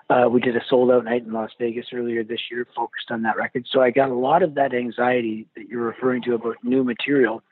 Uh, 0.10 0.28
we 0.30 0.40
did 0.40 0.56
a 0.56 0.62
sold 0.70 0.90
out 0.90 1.04
night 1.04 1.26
in 1.26 1.34
Las 1.34 1.52
Vegas 1.60 1.88
earlier 1.94 2.24
this 2.24 2.40
year, 2.50 2.66
focused 2.76 3.12
on 3.12 3.24
that 3.24 3.36
record. 3.36 3.66
So 3.70 3.82
I 3.82 3.92
got 3.92 4.10
a 4.10 4.14
lot 4.14 4.42
of 4.42 4.56
that 4.56 4.74
anxiety 4.74 5.48
that 5.56 5.68
you're 5.68 5.84
referring 5.84 6.22
to 6.24 6.34
about 6.34 6.56
new 6.64 6.84
material. 6.84 7.44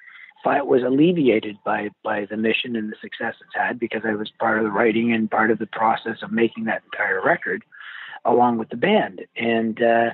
fi- 0.44 0.62
Was 0.62 0.82
alleviated 0.84 1.58
by 1.66 1.90
by 2.04 2.26
the 2.26 2.38
mission 2.38 2.78
and 2.78 2.90
the 2.92 2.96
success 3.02 3.36
it's 3.42 3.56
had 3.56 3.78
because 3.78 4.04
I 4.06 4.16
was 4.16 4.32
part 4.40 4.60
of 4.60 4.64
the 4.64 4.72
writing 4.72 5.12
and 5.12 5.30
part 5.30 5.52
of 5.52 5.60
the 5.60 5.68
process 5.68 6.18
of 6.22 6.32
making 6.32 6.66
that 6.66 6.84
entire 6.86 7.22
record, 7.22 7.64
along 8.24 8.58
with 8.58 8.70
the 8.70 8.78
band. 8.78 9.22
And 9.36 9.82
uh, 9.82 10.12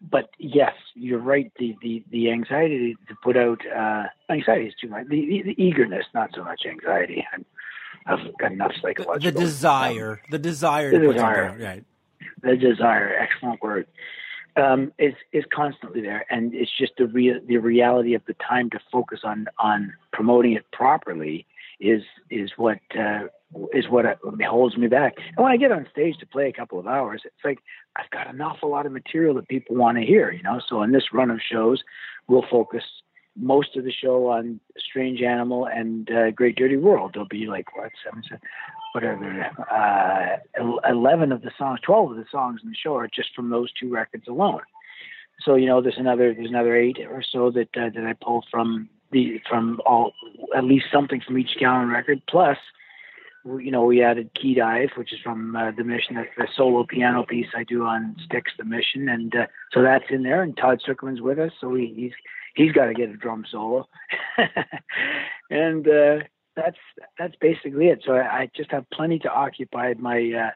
but 0.00 0.30
yes, 0.38 0.72
you're 0.94 1.18
right. 1.18 1.52
The 1.58 1.76
the 1.82 2.02
the 2.10 2.30
anxiety 2.30 2.96
to 3.08 3.14
put 3.22 3.36
out 3.36 3.60
uh, 3.66 4.04
anxiety 4.30 4.66
is 4.68 4.74
too 4.80 4.88
much. 4.88 5.06
The, 5.08 5.20
the, 5.26 5.42
the 5.54 5.62
eagerness, 5.62 6.06
not 6.14 6.30
so 6.34 6.42
much 6.44 6.62
anxiety. 6.66 7.26
I'm, 7.32 7.44
I've 8.06 8.36
got 8.38 8.52
enough 8.52 8.72
psychological. 8.80 9.32
the 9.32 9.44
desire, 9.46 10.20
the 10.30 10.38
desire 10.38 10.90
The 10.90 10.98
to 11.00 11.12
desire. 11.12 11.44
out, 11.46 11.60
right? 11.60 11.84
the 12.42 12.56
desire, 12.56 13.14
excellent 13.18 13.60
word, 13.62 13.86
um, 14.56 14.92
is 14.98 15.14
is 15.32 15.44
constantly 15.54 16.00
there, 16.00 16.24
and 16.30 16.54
it's 16.54 16.70
just 16.78 16.92
the 16.96 17.06
real 17.06 17.38
the 17.46 17.58
reality 17.58 18.14
of 18.14 18.22
the 18.26 18.34
time 18.34 18.70
to 18.70 18.80
focus 18.90 19.20
on 19.24 19.46
on 19.58 19.92
promoting 20.12 20.54
it 20.54 20.64
properly 20.72 21.46
is 21.78 22.02
is 22.30 22.50
what 22.56 22.78
uh, 22.98 23.24
is 23.72 23.88
what 23.88 24.04
holds 24.42 24.76
me 24.76 24.86
back. 24.86 25.14
And 25.36 25.44
when 25.44 25.52
I 25.52 25.56
get 25.56 25.72
on 25.72 25.86
stage 25.90 26.18
to 26.18 26.26
play 26.26 26.48
a 26.48 26.52
couple 26.52 26.78
of 26.78 26.86
hours, 26.86 27.22
it's 27.24 27.44
like 27.44 27.58
I've 27.96 28.10
got 28.10 28.32
an 28.32 28.40
awful 28.40 28.70
lot 28.70 28.86
of 28.86 28.92
material 28.92 29.34
that 29.34 29.48
people 29.48 29.76
want 29.76 29.98
to 29.98 30.04
hear, 30.04 30.30
you 30.30 30.42
know. 30.42 30.60
So 30.68 30.82
in 30.82 30.92
this 30.92 31.12
run 31.12 31.30
of 31.30 31.40
shows, 31.40 31.82
we'll 32.28 32.44
focus 32.50 32.84
most 33.36 33.76
of 33.76 33.84
the 33.84 33.92
show 33.92 34.28
on 34.28 34.60
Strange 34.78 35.22
Animal 35.22 35.66
and 35.66 36.10
uh, 36.10 36.30
Great 36.30 36.56
Dirty 36.56 36.76
World. 36.76 37.12
There'll 37.14 37.28
be 37.28 37.46
like 37.46 37.76
what 37.76 37.90
seven, 38.04 38.22
seven 38.22 38.40
whatever, 38.92 39.50
uh, 39.70 40.80
11 40.88 41.32
of 41.32 41.42
the 41.42 41.50
songs, 41.56 41.80
12 41.82 42.12
of 42.12 42.16
the 42.16 42.24
songs 42.30 42.60
in 42.62 42.70
the 42.70 42.76
show 42.76 42.96
are 42.96 43.08
just 43.08 43.34
from 43.34 43.50
those 43.50 43.72
two 43.72 43.88
records 43.88 44.26
alone. 44.28 44.60
So, 45.42 45.54
you 45.54 45.66
know, 45.66 45.80
there's 45.80 45.98
another, 45.98 46.34
there's 46.34 46.50
another 46.50 46.76
eight 46.76 46.98
or 47.08 47.22
so 47.22 47.50
that, 47.52 47.68
uh, 47.76 47.90
that 47.94 48.04
I 48.04 48.14
pull 48.20 48.44
from 48.50 48.88
the, 49.10 49.40
from 49.48 49.80
all, 49.86 50.12
at 50.56 50.64
least 50.64 50.86
something 50.92 51.20
from 51.20 51.38
each 51.38 51.56
Gowan 51.58 51.88
record. 51.88 52.20
Plus, 52.28 52.58
you 53.44 53.70
know, 53.70 53.84
we 53.84 54.02
added 54.02 54.30
Khedive, 54.34 54.96
which 54.96 55.12
is 55.12 55.18
from 55.22 55.56
uh, 55.56 55.70
the 55.70 55.84
Mission. 55.84 56.16
That's 56.16 56.28
the 56.36 56.48
solo 56.56 56.84
piano 56.84 57.24
piece 57.24 57.46
I 57.56 57.64
do 57.64 57.84
on 57.84 58.16
Styx, 58.26 58.52
the 58.58 58.64
Mission, 58.64 59.08
and 59.08 59.34
uh, 59.34 59.46
so 59.72 59.82
that's 59.82 60.04
in 60.10 60.22
there. 60.22 60.42
And 60.42 60.56
Todd 60.56 60.80
Sucherman's 60.86 61.20
with 61.20 61.38
us, 61.38 61.52
so 61.60 61.74
he, 61.74 61.92
he's 61.96 62.12
he's 62.54 62.72
got 62.72 62.86
to 62.86 62.94
get 62.94 63.08
a 63.08 63.16
drum 63.16 63.44
solo, 63.50 63.88
and 65.50 65.88
uh, 65.88 66.18
that's 66.54 66.78
that's 67.18 67.34
basically 67.40 67.88
it. 67.88 68.02
So 68.04 68.12
I, 68.12 68.40
I 68.40 68.50
just 68.54 68.70
have 68.72 68.88
plenty 68.90 69.18
to 69.20 69.30
occupy 69.30 69.94
my 69.98 70.18
uh, 70.18 70.50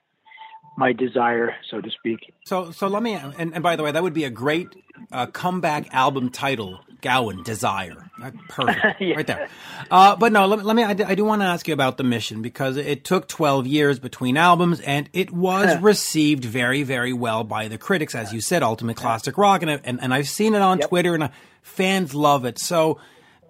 my 0.76 0.93
desire, 0.93 1.54
so 1.71 1.81
to 1.81 1.90
speak. 1.90 2.33
So, 2.45 2.71
so 2.73 2.88
let 2.88 3.02
me, 3.02 3.14
and, 3.14 3.54
and 3.54 3.62
by 3.62 3.76
the 3.76 3.83
way, 3.83 3.93
that 3.93 4.02
would 4.02 4.14
be 4.14 4.25
a 4.25 4.31
great 4.31 4.69
uh, 5.12 5.26
comeback 5.26 5.93
album 5.95 6.31
title, 6.31 6.81
Gowan, 7.00 7.43
Desire. 7.45 8.11
Uh, 8.23 8.31
Perfect, 8.49 8.85
Yeah. 9.00 9.14
right 9.16 9.26
there. 9.26 9.49
Uh, 9.90 10.16
but 10.16 10.33
no, 10.33 10.47
let 10.47 10.59
me, 10.59 10.64
let 10.64 10.75
me 10.76 10.83
I, 10.83 10.93
do- 10.95 11.04
I 11.04 11.14
do 11.14 11.25
want 11.25 11.43
to 11.43 11.47
ask 11.47 11.69
you 11.69 11.75
about 11.75 11.97
the 11.97 12.02
mission 12.04 12.43
because 12.43 12.76
it 12.76 13.04
took 13.04 13.28
12 13.28 13.66
years 13.66 13.99
between 14.00 14.37
albums 14.37 14.81
and 14.81 15.09
it 15.12 15.31
was 15.31 15.76
received 15.81 16.45
very, 16.45 16.83
very 16.83 17.12
well 17.12 17.45
by 17.45 17.69
the 17.69 17.78
critics, 17.78 18.14
as 18.14 18.33
you 18.33 18.40
said, 18.40 18.62
Ultimate 18.62 18.97
Classic 18.97 19.37
Rock. 19.38 19.62
And, 19.62 19.71
and, 19.85 20.00
and 20.02 20.12
I've 20.14 20.28
seen 20.28 20.54
it 20.54 20.62
on 20.62 20.78
Yep. 20.78 20.88
Twitter 20.88 21.14
and 21.14 21.23
uh, 21.25 21.28
fans 21.62 22.14
love 22.14 22.45
it. 22.45 22.59
So, 22.59 22.99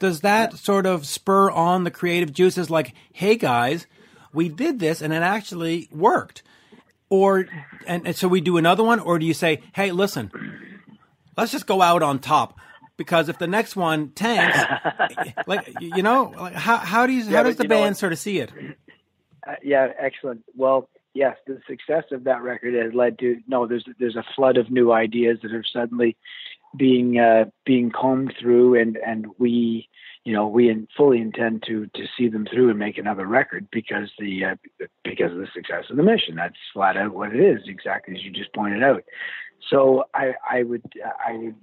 does 0.01 0.21
that 0.23 0.59
sort 0.59 0.85
of 0.87 1.07
spur 1.07 1.51
on 1.51 1.85
the 1.85 1.91
creative 1.91 2.33
juices 2.33 2.69
like, 2.69 2.93
hey 3.13 3.37
guys, 3.37 3.87
we 4.33 4.49
did 4.49 4.79
this 4.81 5.01
and 5.01 5.13
it 5.13 5.23
actually 5.23 5.89
worked? 5.93 6.43
Or 7.15 7.47
and, 7.87 8.07
and 8.07 8.17
so 8.17 8.29
we 8.29 8.41
do 8.41 8.57
another 8.57 8.83
one 8.83 9.01
or 9.01 9.19
do 9.19 9.27
you 9.27 9.35
say 9.35 9.63
hey 9.75 9.93
listen 9.93 10.31
let's 11.37 11.53
just 11.53 11.67
go 11.67 11.81
out 11.83 12.03
on 12.03 12.19
top 12.19 12.59
because 12.97 13.29
if 13.29 13.39
the 13.39 13.47
next 13.47 13.77
one 13.77 14.11
tanks 14.11 14.57
like 15.47 15.77
you 15.81 16.03
know 16.03 16.35
like 16.39 16.55
how, 16.55 16.77
how 16.77 17.07
do 17.07 17.13
you 17.13 17.25
Yeah, 17.25 17.39
how 17.39 17.43
does 17.45 17.57
the 17.57 17.65
band 17.65 17.97
sort 17.97 18.13
of 18.13 18.19
see 18.19 18.39
it 18.39 18.51
Uh, 19.47 19.57
yeah, 19.63 19.89
excellent. 19.99 20.43
Well, 20.57 20.89
yes, 21.13 21.37
the 21.47 21.61
success 21.69 22.05
of 22.13 22.25
that 22.25 22.43
record 22.43 22.75
has 22.75 22.95
led 22.95 23.19
to 23.19 23.41
no. 23.47 23.67
There's 23.67 23.85
there's 23.99 24.17
a 24.17 24.25
flood 24.35 24.57
of 24.57 24.71
new 24.71 24.93
ideas 24.93 25.39
that 25.43 25.53
are 25.53 25.65
suddenly 25.71 26.17
being 26.77 27.19
uh, 27.19 27.47
being 27.65 27.91
combed 27.91 28.35
through, 28.41 28.81
and 28.81 28.97
and 28.97 29.27
we, 29.39 29.89
you 30.25 30.33
know, 30.33 30.47
we 30.47 30.87
fully 30.97 31.21
intend 31.21 31.65
to 31.67 31.87
to 31.95 32.07
see 32.17 32.29
them 32.29 32.47
through 32.47 32.71
and 32.71 32.79
make 32.79 32.99
another 32.99 33.27
record 33.27 33.69
because 33.71 34.11
the 34.19 34.45
uh, 34.45 34.55
because 35.03 35.33
of 35.33 35.39
the 35.39 35.49
success 35.55 35.85
of 35.91 35.97
the 35.97 36.03
mission. 36.03 36.37
That's 36.37 36.57
flat 36.73 36.97
out 36.97 37.15
what 37.15 37.35
it 37.35 37.41
is, 37.41 37.63
exactly 37.67 38.15
as 38.15 38.23
you 38.23 38.31
just 38.31 38.53
pointed 38.55 38.83
out. 38.83 39.05
So 39.71 40.05
I 40.15 40.35
I 40.49 40.63
would 40.63 40.83
I 41.05 41.33
would 41.33 41.57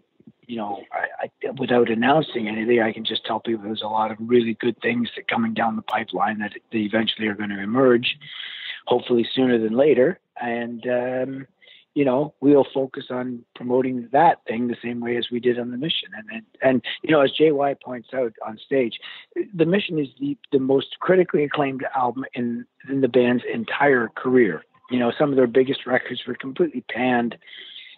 you 0.48 0.58
know, 0.58 0.82
I, 0.92 1.28
I, 1.48 1.52
without 1.52 1.90
announcing 1.90 2.50
anything, 2.50 2.82
I 2.82 2.92
can 2.92 3.06
just 3.06 3.26
tell 3.26 3.40
people 3.40 3.64
there's 3.64 3.82
a 3.82 3.88
lot 3.88 4.12
of 4.12 4.18
really 4.20 4.54
good 4.56 4.78
things 4.82 5.10
that 5.16 5.30
coming 5.30 5.54
down 5.54 5.78
the 5.78 5.82
pipeline 5.82 6.40
that, 6.40 6.52
that 6.54 6.78
eventually 6.78 7.28
are 7.28 7.36
going 7.36 7.52
to 7.52 7.62
emerge, 7.62 8.18
hopefully 8.86 9.26
sooner 9.34 9.58
than 9.58 9.78
later. 9.78 10.20
And 10.42 10.86
um, 10.88 11.48
you 11.94 12.06
know, 12.06 12.34
we'll 12.40 12.66
focus 12.74 13.06
on 13.10 13.44
promoting 13.56 14.08
that 14.12 14.40
thing 14.48 14.68
the 14.68 14.78
same 14.82 15.02
way 15.02 15.18
as 15.18 15.28
we 15.30 15.40
did 15.40 15.60
on 15.60 15.72
the 15.72 15.78
mission. 15.78 16.10
And 16.18 16.30
and, 16.32 16.46
and 16.62 16.82
you 17.04 17.12
know, 17.12 17.22
as 17.22 17.32
JY 17.32 17.82
points 17.82 18.10
out 18.14 18.34
on 18.46 18.58
stage, 18.58 19.00
the 19.54 19.66
mission 19.66 20.00
is 20.00 20.08
the 20.20 20.38
the 20.52 20.60
most 20.60 21.00
critically 21.00 21.44
acclaimed 21.44 21.86
album 21.96 22.26
in 22.34 22.66
in 22.90 23.02
the 23.02 23.08
band's 23.10 23.44
entire 23.52 24.10
career. 24.16 24.64
You 24.90 25.00
know, 25.00 25.12
some 25.18 25.30
of 25.30 25.36
their 25.36 25.48
biggest 25.48 25.86
records 25.86 26.22
were 26.26 26.36
completely 26.36 26.84
panned, 26.90 27.38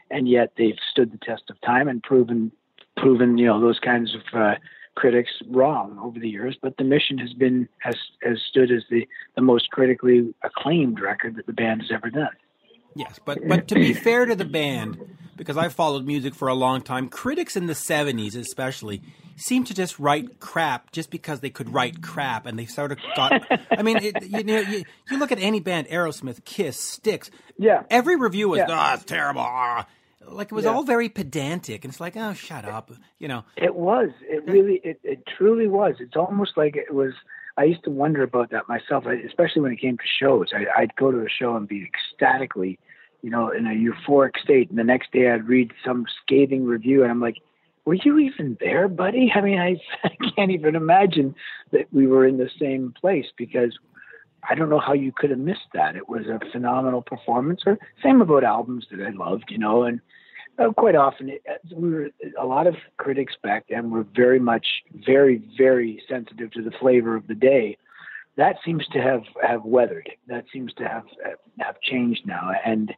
and 0.09 0.27
yet 0.27 0.53
they've 0.57 0.79
stood 0.91 1.11
the 1.11 1.17
test 1.17 1.43
of 1.49 1.61
time 1.61 1.87
and 1.87 2.01
proven 2.01 2.51
proven 2.97 3.37
you 3.37 3.45
know 3.45 3.61
those 3.61 3.79
kinds 3.79 4.15
of 4.15 4.21
uh, 4.33 4.55
critics 4.95 5.31
wrong 5.49 5.99
over 6.01 6.19
the 6.19 6.29
years. 6.29 6.57
But 6.59 6.77
the 6.77 6.83
mission 6.83 7.19
has 7.19 7.33
been 7.33 7.69
has 7.79 7.95
has 8.23 8.41
stood 8.41 8.71
as 8.71 8.85
the 8.89 9.07
the 9.35 9.41
most 9.41 9.69
critically 9.69 10.33
acclaimed 10.41 10.99
record 10.99 11.35
that 11.35 11.45
the 11.45 11.53
band 11.53 11.81
has 11.81 11.91
ever 11.91 12.09
done. 12.09 12.35
Yes, 12.95 13.19
but 13.23 13.39
but 13.47 13.67
to 13.69 13.75
be 13.75 13.93
fair 13.93 14.25
to 14.25 14.35
the 14.35 14.45
band, 14.45 15.17
because 15.35 15.57
I 15.57 15.69
followed 15.69 16.05
music 16.05 16.35
for 16.35 16.47
a 16.47 16.53
long 16.53 16.81
time, 16.81 17.09
critics 17.09 17.55
in 17.55 17.67
the 17.67 17.73
'70s, 17.73 18.35
especially, 18.35 19.01
seemed 19.35 19.67
to 19.67 19.73
just 19.73 19.99
write 19.99 20.39
crap 20.39 20.91
just 20.91 21.09
because 21.09 21.39
they 21.39 21.49
could 21.49 21.73
write 21.73 22.01
crap, 22.01 22.45
and 22.45 22.57
they 22.57 22.65
sort 22.65 22.91
of 22.91 22.99
got. 23.15 23.41
I 23.71 23.81
mean, 23.81 23.97
it, 23.97 24.23
you 24.23 24.43
know, 24.43 24.59
you, 24.59 24.83
you, 25.09 25.17
look 25.17 25.31
at 25.31 25.39
any 25.39 25.59
band, 25.59 25.87
Aerosmith, 25.87 26.43
Kiss, 26.45 26.79
Styx. 26.79 27.31
Yeah. 27.57 27.83
Every 27.89 28.15
review 28.15 28.49
was, 28.49 28.59
yeah. 28.59 28.91
oh, 28.91 28.93
it's 28.95 29.05
terrible. 29.05 29.41
Ah. 29.41 29.87
Like 30.25 30.51
it 30.51 30.55
was 30.55 30.65
yeah. 30.65 30.71
all 30.71 30.83
very 30.83 31.09
pedantic, 31.09 31.83
and 31.83 31.91
it's 31.91 31.99
like, 31.99 32.15
oh, 32.15 32.33
shut 32.33 32.65
up, 32.65 32.91
you 33.19 33.27
know. 33.27 33.43
It 33.57 33.75
was. 33.75 34.09
It 34.21 34.45
really. 34.45 34.79
It, 34.83 34.99
it 35.03 35.23
truly 35.37 35.67
was. 35.67 35.95
It's 35.99 36.15
almost 36.15 36.55
like 36.55 36.75
it 36.75 36.93
was. 36.93 37.13
I 37.57 37.65
used 37.65 37.83
to 37.83 37.91
wonder 37.91 38.23
about 38.23 38.49
that 38.51 38.67
myself, 38.67 39.05
especially 39.05 39.61
when 39.61 39.71
it 39.71 39.81
came 39.81 39.97
to 39.97 40.03
shows. 40.19 40.47
I, 40.53 40.81
I'd 40.81 40.95
go 40.95 41.11
to 41.11 41.19
a 41.19 41.29
show 41.29 41.55
and 41.55 41.67
be 41.67 41.87
ecstatically, 41.87 42.79
you 43.21 43.29
know, 43.29 43.49
in 43.49 43.67
a 43.67 43.69
euphoric 43.69 44.37
state, 44.41 44.69
and 44.69 44.79
the 44.79 44.83
next 44.83 45.11
day 45.11 45.29
I'd 45.29 45.47
read 45.47 45.71
some 45.85 46.05
scathing 46.21 46.65
review, 46.65 47.03
and 47.03 47.11
I'm 47.11 47.21
like, 47.21 47.37
"Were 47.85 47.93
you 47.93 48.17
even 48.17 48.57
there, 48.59 48.87
buddy?" 48.87 49.31
I 49.35 49.41
mean, 49.41 49.59
I, 49.59 49.77
I 50.03 50.09
can't 50.35 50.51
even 50.51 50.75
imagine 50.75 51.35
that 51.71 51.87
we 51.93 52.07
were 52.07 52.25
in 52.25 52.37
the 52.37 52.49
same 52.59 52.93
place 52.99 53.27
because 53.37 53.77
I 54.49 54.55
don't 54.55 54.69
know 54.69 54.79
how 54.79 54.93
you 54.93 55.11
could 55.11 55.29
have 55.29 55.39
missed 55.39 55.69
that. 55.73 55.95
It 55.95 56.09
was 56.09 56.25
a 56.27 56.39
phenomenal 56.51 57.01
performance. 57.01 57.61
Or 57.65 57.77
same 58.01 58.21
about 58.21 58.43
albums 58.43 58.87
that 58.91 59.05
I 59.05 59.11
loved, 59.11 59.45
you 59.49 59.57
know, 59.57 59.83
and 59.83 60.01
uh, 60.59 60.71
quite 60.73 60.95
often. 60.95 61.29
It, 61.29 61.43
we 61.75 61.89
were 61.89 62.09
a 62.39 62.45
lot 62.45 62.67
of 62.67 62.75
critics 62.97 63.33
back 63.41 63.65
then 63.69 63.89
were 63.89 64.05
very 64.15 64.39
much 64.39 64.65
very 65.05 65.41
very 65.57 66.01
sensitive 66.07 66.51
to 66.51 66.61
the 66.61 66.71
flavor 66.71 67.15
of 67.15 67.27
the 67.27 67.35
day. 67.35 67.77
That 68.37 68.57
seems 68.65 68.87
to 68.93 69.01
have 69.01 69.23
have 69.41 69.63
weathered. 69.63 70.09
That 70.27 70.45
seems 70.51 70.73
to 70.75 70.87
have 70.87 71.05
have 71.59 71.79
changed 71.81 72.25
now. 72.25 72.51
And 72.65 72.93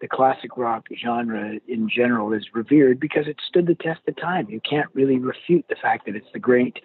the 0.00 0.08
classic 0.08 0.56
rock 0.56 0.86
genre 1.02 1.60
in 1.68 1.88
general 1.88 2.32
is 2.32 2.46
revered 2.54 2.98
because 2.98 3.26
it 3.26 3.36
stood 3.46 3.66
the 3.66 3.74
test 3.74 4.00
of 4.08 4.16
time. 4.16 4.48
You 4.48 4.60
can't 4.68 4.88
really 4.94 5.18
refute 5.18 5.66
the 5.68 5.76
fact 5.76 6.06
that 6.06 6.16
it's 6.16 6.32
the 6.32 6.38
great 6.38 6.80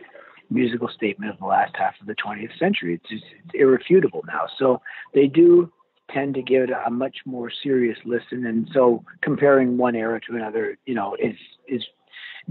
musical 0.50 0.90
statement 0.90 1.32
of 1.32 1.40
the 1.40 1.46
last 1.46 1.76
half 1.76 1.96
of 2.02 2.08
the 2.08 2.16
20th 2.16 2.58
century. 2.60 2.96
It's, 2.96 3.10
just, 3.10 3.24
it's 3.46 3.56
irrefutable 3.56 4.24
now. 4.28 4.48
So 4.58 4.82
they 5.14 5.28
do 5.28 5.72
tend 6.12 6.36
to 6.36 6.42
give 6.42 6.64
it 6.64 6.70
a 6.70 6.90
much 6.90 7.18
more 7.26 7.52
serious 7.64 7.98
listen. 8.06 8.46
And 8.46 8.70
so 8.74 9.04
comparing 9.22 9.78
one 9.78 9.96
era 9.96 10.20
to 10.30 10.36
another, 10.36 10.78
you 10.86 10.94
know, 10.94 11.16
is 11.20 11.36
is 11.68 11.84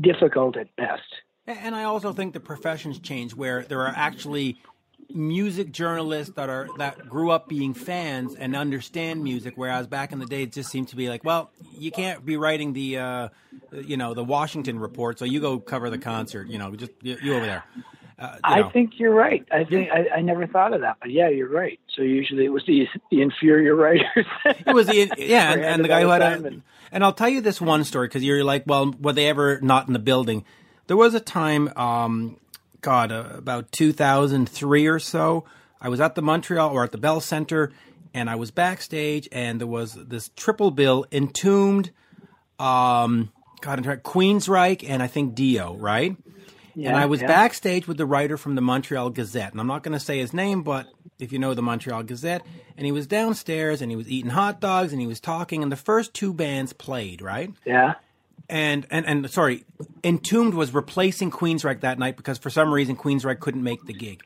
difficult 0.00 0.56
at 0.56 0.74
best. 0.76 1.02
And 1.46 1.74
I 1.74 1.84
also 1.84 2.12
think 2.12 2.32
the 2.32 2.40
professions 2.40 2.98
change 2.98 3.34
where 3.34 3.62
there 3.62 3.80
are 3.80 3.92
actually 3.94 4.56
music 5.12 5.70
journalists 5.70 6.34
that 6.36 6.48
are 6.48 6.68
that 6.78 7.08
grew 7.08 7.30
up 7.30 7.48
being 7.48 7.74
fans 7.74 8.34
and 8.34 8.56
understand 8.56 9.22
music 9.22 9.52
whereas 9.56 9.86
back 9.86 10.12
in 10.12 10.18
the 10.18 10.26
day 10.26 10.44
it 10.44 10.52
just 10.52 10.70
seemed 10.70 10.88
to 10.88 10.96
be 10.96 11.08
like 11.08 11.22
well 11.24 11.50
you 11.78 11.90
can't 11.90 12.24
be 12.24 12.36
writing 12.36 12.72
the 12.72 12.96
uh, 12.96 13.28
you 13.72 13.96
know 13.96 14.14
the 14.14 14.24
washington 14.24 14.78
report 14.78 15.18
so 15.18 15.24
you 15.24 15.40
go 15.40 15.58
cover 15.58 15.90
the 15.90 15.98
concert 15.98 16.48
you 16.48 16.58
know 16.58 16.74
just 16.74 16.90
you, 17.02 17.16
you 17.22 17.34
over 17.34 17.44
there 17.44 17.64
uh, 18.18 18.38
I 18.44 18.60
know. 18.60 18.70
think 18.70 18.98
you're 18.98 19.14
right. 19.14 19.46
I 19.50 19.64
think 19.64 19.90
I, 19.90 20.16
I, 20.16 20.20
never 20.20 20.46
thought 20.46 20.72
of 20.72 20.82
that, 20.82 20.98
but 21.00 21.10
yeah, 21.10 21.28
you're 21.28 21.48
right. 21.48 21.80
So 21.96 22.02
usually 22.02 22.44
it 22.44 22.50
was 22.50 22.64
the 22.64 22.86
the 23.10 23.22
inferior 23.22 23.74
writers. 23.74 24.26
it 24.44 24.72
was 24.72 24.86
the 24.86 25.10
yeah, 25.18 25.52
and, 25.52 25.64
and 25.64 25.84
the 25.84 25.88
guy 25.88 26.02
who 26.02 26.08
had 26.08 26.22
a, 26.22 26.46
and, 26.46 26.62
and 26.92 27.04
I'll 27.04 27.12
tell 27.12 27.28
you 27.28 27.40
this 27.40 27.60
one 27.60 27.82
story 27.82 28.06
because 28.06 28.22
you're 28.22 28.44
like, 28.44 28.64
well, 28.66 28.94
were 29.00 29.12
they 29.12 29.28
ever 29.28 29.60
not 29.60 29.88
in 29.88 29.92
the 29.94 29.98
building? 29.98 30.44
There 30.86 30.96
was 30.96 31.14
a 31.14 31.20
time, 31.20 31.72
um, 31.76 32.38
God, 32.82 33.10
uh, 33.10 33.30
about 33.34 33.72
2003 33.72 34.86
or 34.86 34.98
so. 35.00 35.44
I 35.80 35.88
was 35.88 36.00
at 36.00 36.14
the 36.14 36.22
Montreal 36.22 36.70
or 36.70 36.84
at 36.84 36.92
the 36.92 36.98
Bell 36.98 37.20
Center, 37.20 37.72
and 38.12 38.30
I 38.30 38.36
was 38.36 38.52
backstage, 38.52 39.28
and 39.32 39.60
there 39.60 39.66
was 39.66 39.94
this 39.94 40.30
triple 40.36 40.70
bill, 40.70 41.04
Entombed, 41.10 41.90
um, 42.60 43.32
God, 43.60 43.82
Queensryche, 44.04 44.88
and 44.88 45.02
I 45.02 45.08
think 45.08 45.34
Dio, 45.34 45.74
right? 45.74 46.16
Yeah, 46.74 46.90
and 46.90 46.98
I 46.98 47.06
was 47.06 47.20
yeah. 47.20 47.28
backstage 47.28 47.86
with 47.86 47.96
the 47.96 48.06
writer 48.06 48.36
from 48.36 48.54
the 48.54 48.60
Montreal 48.60 49.10
Gazette, 49.10 49.52
and 49.52 49.60
I'm 49.60 49.66
not 49.66 49.82
going 49.82 49.92
to 49.92 50.00
say 50.00 50.18
his 50.18 50.32
name, 50.32 50.62
but 50.62 50.86
if 51.18 51.32
you 51.32 51.38
know 51.38 51.54
the 51.54 51.62
Montreal 51.62 52.02
Gazette, 52.02 52.42
and 52.76 52.84
he 52.84 52.92
was 52.92 53.06
downstairs 53.06 53.80
and 53.80 53.90
he 53.90 53.96
was 53.96 54.08
eating 54.08 54.30
hot 54.30 54.60
dogs 54.60 54.92
and 54.92 55.00
he 55.00 55.06
was 55.06 55.20
talking, 55.20 55.62
and 55.62 55.70
the 55.70 55.76
first 55.76 56.14
two 56.14 56.32
bands 56.32 56.72
played, 56.72 57.22
right? 57.22 57.52
Yeah. 57.64 57.94
And 58.48 58.86
and 58.90 59.06
and 59.06 59.30
sorry, 59.30 59.64
Entombed 60.02 60.54
was 60.54 60.74
replacing 60.74 61.30
Queensryche 61.30 61.80
that 61.80 61.98
night 61.98 62.16
because 62.16 62.36
for 62.36 62.50
some 62.50 62.72
reason 62.72 62.96
Queensryche 62.96 63.40
couldn't 63.40 63.62
make 63.62 63.86
the 63.86 63.94
gig. 63.94 64.22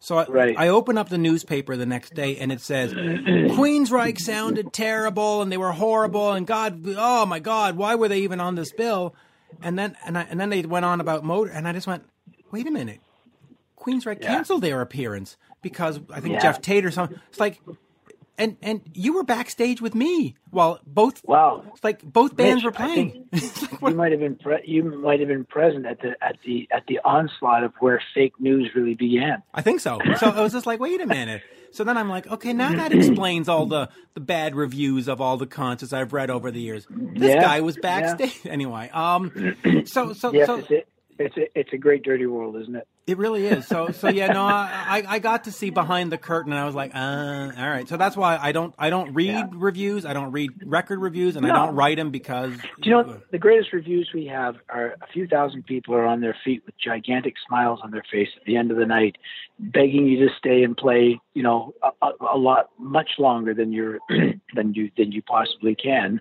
So 0.00 0.16
I, 0.16 0.24
right. 0.26 0.54
I 0.58 0.68
open 0.68 0.96
up 0.96 1.10
the 1.10 1.18
newspaper 1.18 1.76
the 1.76 1.86
next 1.86 2.14
day 2.14 2.38
and 2.38 2.50
it 2.50 2.62
says 2.62 2.94
Queensryche 2.94 4.18
sounded 4.18 4.72
terrible 4.72 5.42
and 5.42 5.52
they 5.52 5.58
were 5.58 5.72
horrible 5.72 6.32
and 6.32 6.46
God, 6.46 6.82
oh 6.96 7.26
my 7.26 7.38
God, 7.38 7.76
why 7.76 7.94
were 7.94 8.08
they 8.08 8.20
even 8.20 8.40
on 8.40 8.54
this 8.54 8.72
bill? 8.72 9.14
And 9.62 9.78
then 9.78 9.96
and 10.04 10.16
I, 10.16 10.22
and 10.22 10.40
then 10.40 10.50
they 10.50 10.62
went 10.62 10.84
on 10.84 11.00
about 11.00 11.24
motor, 11.24 11.50
and 11.50 11.66
I 11.66 11.72
just 11.72 11.86
went, 11.86 12.04
wait 12.50 12.66
a 12.66 12.70
minute, 12.70 13.00
Queensryche 13.78 14.22
yeah. 14.22 14.28
canceled 14.28 14.62
their 14.62 14.80
appearance 14.80 15.36
because 15.62 16.00
I 16.10 16.20
think 16.20 16.34
yeah. 16.34 16.40
Geoff 16.40 16.60
Tate 16.60 16.84
or 16.84 16.90
something. 16.90 17.18
It's 17.28 17.40
like, 17.40 17.60
and 18.38 18.56
and 18.62 18.82
you 18.94 19.14
were 19.14 19.22
backstage 19.22 19.80
with 19.80 19.94
me 19.94 20.36
while 20.50 20.80
both 20.86 21.22
wow, 21.24 21.64
it's 21.68 21.84
like 21.84 22.02
both 22.02 22.36
bands 22.36 22.62
Mitch, 22.62 22.64
were 22.64 22.72
playing. 22.72 23.28
like, 23.32 23.80
you 23.82 23.94
might 23.94 24.12
have 24.12 24.20
been 24.20 24.36
pre- 24.36 24.64
you 24.64 24.82
might 24.82 25.20
have 25.20 25.28
been 25.28 25.44
present 25.44 25.86
at 25.86 26.00
the 26.00 26.14
at 26.22 26.36
the 26.44 26.68
at 26.72 26.84
the 26.86 27.00
onslaught 27.04 27.64
of 27.64 27.72
where 27.80 28.02
fake 28.14 28.34
news 28.38 28.70
really 28.74 28.94
began. 28.94 29.42
I 29.54 29.62
think 29.62 29.80
so. 29.80 29.98
So 30.18 30.28
I 30.28 30.40
was 30.40 30.52
just 30.52 30.66
like, 30.66 30.80
wait 30.80 31.00
a 31.00 31.06
minute. 31.06 31.42
So 31.72 31.84
then 31.84 31.96
I'm 31.96 32.08
like, 32.08 32.26
okay, 32.26 32.52
now 32.52 32.72
that 32.72 32.92
explains 32.94 33.48
all 33.48 33.66
the, 33.66 33.88
the 34.14 34.20
bad 34.20 34.54
reviews 34.54 35.08
of 35.08 35.20
all 35.20 35.36
the 35.36 35.46
concerts 35.46 35.92
I've 35.92 36.12
read 36.12 36.30
over 36.30 36.50
the 36.50 36.60
years. 36.60 36.86
This 36.90 37.34
yeah, 37.34 37.40
guy 37.40 37.60
was 37.60 37.76
backstage 37.76 38.38
yeah. 38.44 38.52
anyway. 38.52 38.90
Um, 38.90 39.84
so 39.86 40.12
so 40.12 40.32
yes, 40.32 40.46
so 40.46 40.56
it's 40.68 40.86
it's 41.18 41.36
a 41.36 41.58
it's 41.58 41.72
a 41.72 41.78
great 41.78 42.02
dirty 42.02 42.26
world, 42.26 42.56
isn't 42.60 42.74
it? 42.74 42.88
It 43.06 43.18
really 43.18 43.46
is. 43.46 43.66
So 43.66 43.90
so 43.90 44.08
yeah, 44.08 44.28
no, 44.28 44.44
I 44.44 45.02
I 45.06 45.18
got 45.18 45.44
to 45.44 45.52
see 45.52 45.70
behind 45.70 46.12
the 46.12 46.18
curtain, 46.18 46.52
and 46.52 46.60
I 46.60 46.64
was 46.64 46.74
like, 46.74 46.94
uh, 46.94 47.52
all 47.58 47.68
right. 47.68 47.88
So 47.88 47.96
that's 47.96 48.16
why 48.16 48.36
I 48.36 48.52
don't 48.52 48.74
I 48.78 48.90
don't 48.90 49.14
read 49.14 49.28
yeah. 49.28 49.46
reviews, 49.52 50.04
I 50.04 50.12
don't 50.12 50.32
read 50.32 50.50
record 50.64 51.00
reviews, 51.00 51.34
and 51.34 51.46
no. 51.46 51.52
I 51.52 51.66
don't 51.66 51.74
write 51.74 51.96
them 51.96 52.10
because. 52.10 52.52
Do 52.56 52.88
you 52.88 52.90
know 52.90 53.20
the 53.30 53.38
greatest 53.38 53.72
reviews 53.72 54.10
we 54.14 54.26
have 54.26 54.56
are 54.68 54.94
a 55.02 55.06
few 55.12 55.26
thousand 55.26 55.66
people 55.66 55.94
are 55.94 56.06
on 56.06 56.20
their 56.20 56.36
feet 56.44 56.62
with 56.66 56.74
gigantic 56.78 57.34
smiles 57.48 57.80
on 57.82 57.90
their 57.90 58.04
face 58.10 58.28
at 58.36 58.44
the 58.44 58.56
end 58.56 58.70
of 58.70 58.76
the 58.76 58.86
night, 58.86 59.16
begging 59.58 60.06
you 60.06 60.28
to 60.28 60.34
stay 60.38 60.62
and 60.62 60.76
play. 60.76 61.18
You 61.34 61.42
know, 61.42 61.74
a, 62.02 62.10
a 62.34 62.38
lot 62.38 62.70
much 62.78 63.10
longer 63.18 63.54
than 63.54 63.72
you're 63.72 63.98
than 64.54 64.74
you 64.74 64.90
than 64.96 65.10
you 65.10 65.22
possibly 65.22 65.74
can 65.74 66.20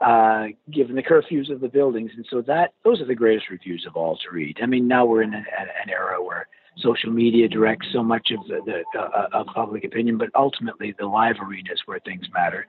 uh, 0.00 0.46
given 0.70 0.96
the 0.96 1.02
curfews 1.02 1.50
of 1.50 1.60
the 1.60 1.68
buildings. 1.68 2.10
And 2.16 2.26
so 2.30 2.42
that 2.42 2.74
those 2.84 3.00
are 3.00 3.06
the 3.06 3.14
greatest 3.14 3.48
reviews 3.50 3.86
of 3.86 3.96
all 3.96 4.16
to 4.16 4.30
read. 4.30 4.58
I 4.62 4.66
mean, 4.66 4.88
now 4.88 5.06
we're 5.06 5.22
in 5.22 5.34
an, 5.34 5.46
an 5.58 5.90
era 5.90 6.05
where 6.14 6.48
social 6.78 7.10
media 7.10 7.48
directs 7.48 7.86
so 7.92 8.02
much 8.02 8.30
of 8.30 8.46
the, 8.48 8.60
the 8.66 9.00
uh, 9.00 9.28
of 9.32 9.46
public 9.46 9.84
opinion, 9.84 10.18
but 10.18 10.28
ultimately 10.34 10.94
the 10.98 11.06
live 11.06 11.36
arena 11.42 11.72
is 11.72 11.80
where 11.86 12.00
things 12.00 12.26
matter. 12.34 12.66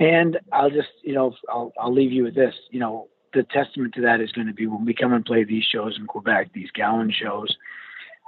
And 0.00 0.38
I'll 0.52 0.70
just, 0.70 0.88
you 1.02 1.14
know, 1.14 1.34
I'll, 1.48 1.72
I'll 1.78 1.92
leave 1.92 2.12
you 2.12 2.24
with 2.24 2.34
this. 2.34 2.54
You 2.70 2.80
know, 2.80 3.08
the 3.34 3.44
testament 3.44 3.94
to 3.94 4.00
that 4.02 4.20
is 4.20 4.32
going 4.32 4.48
to 4.48 4.52
be 4.52 4.66
when 4.66 4.84
we 4.84 4.94
come 4.94 5.12
and 5.12 5.24
play 5.24 5.44
these 5.44 5.64
shows 5.64 5.96
in 5.98 6.06
Quebec, 6.06 6.50
these 6.52 6.70
Gowan 6.72 7.12
shows 7.12 7.54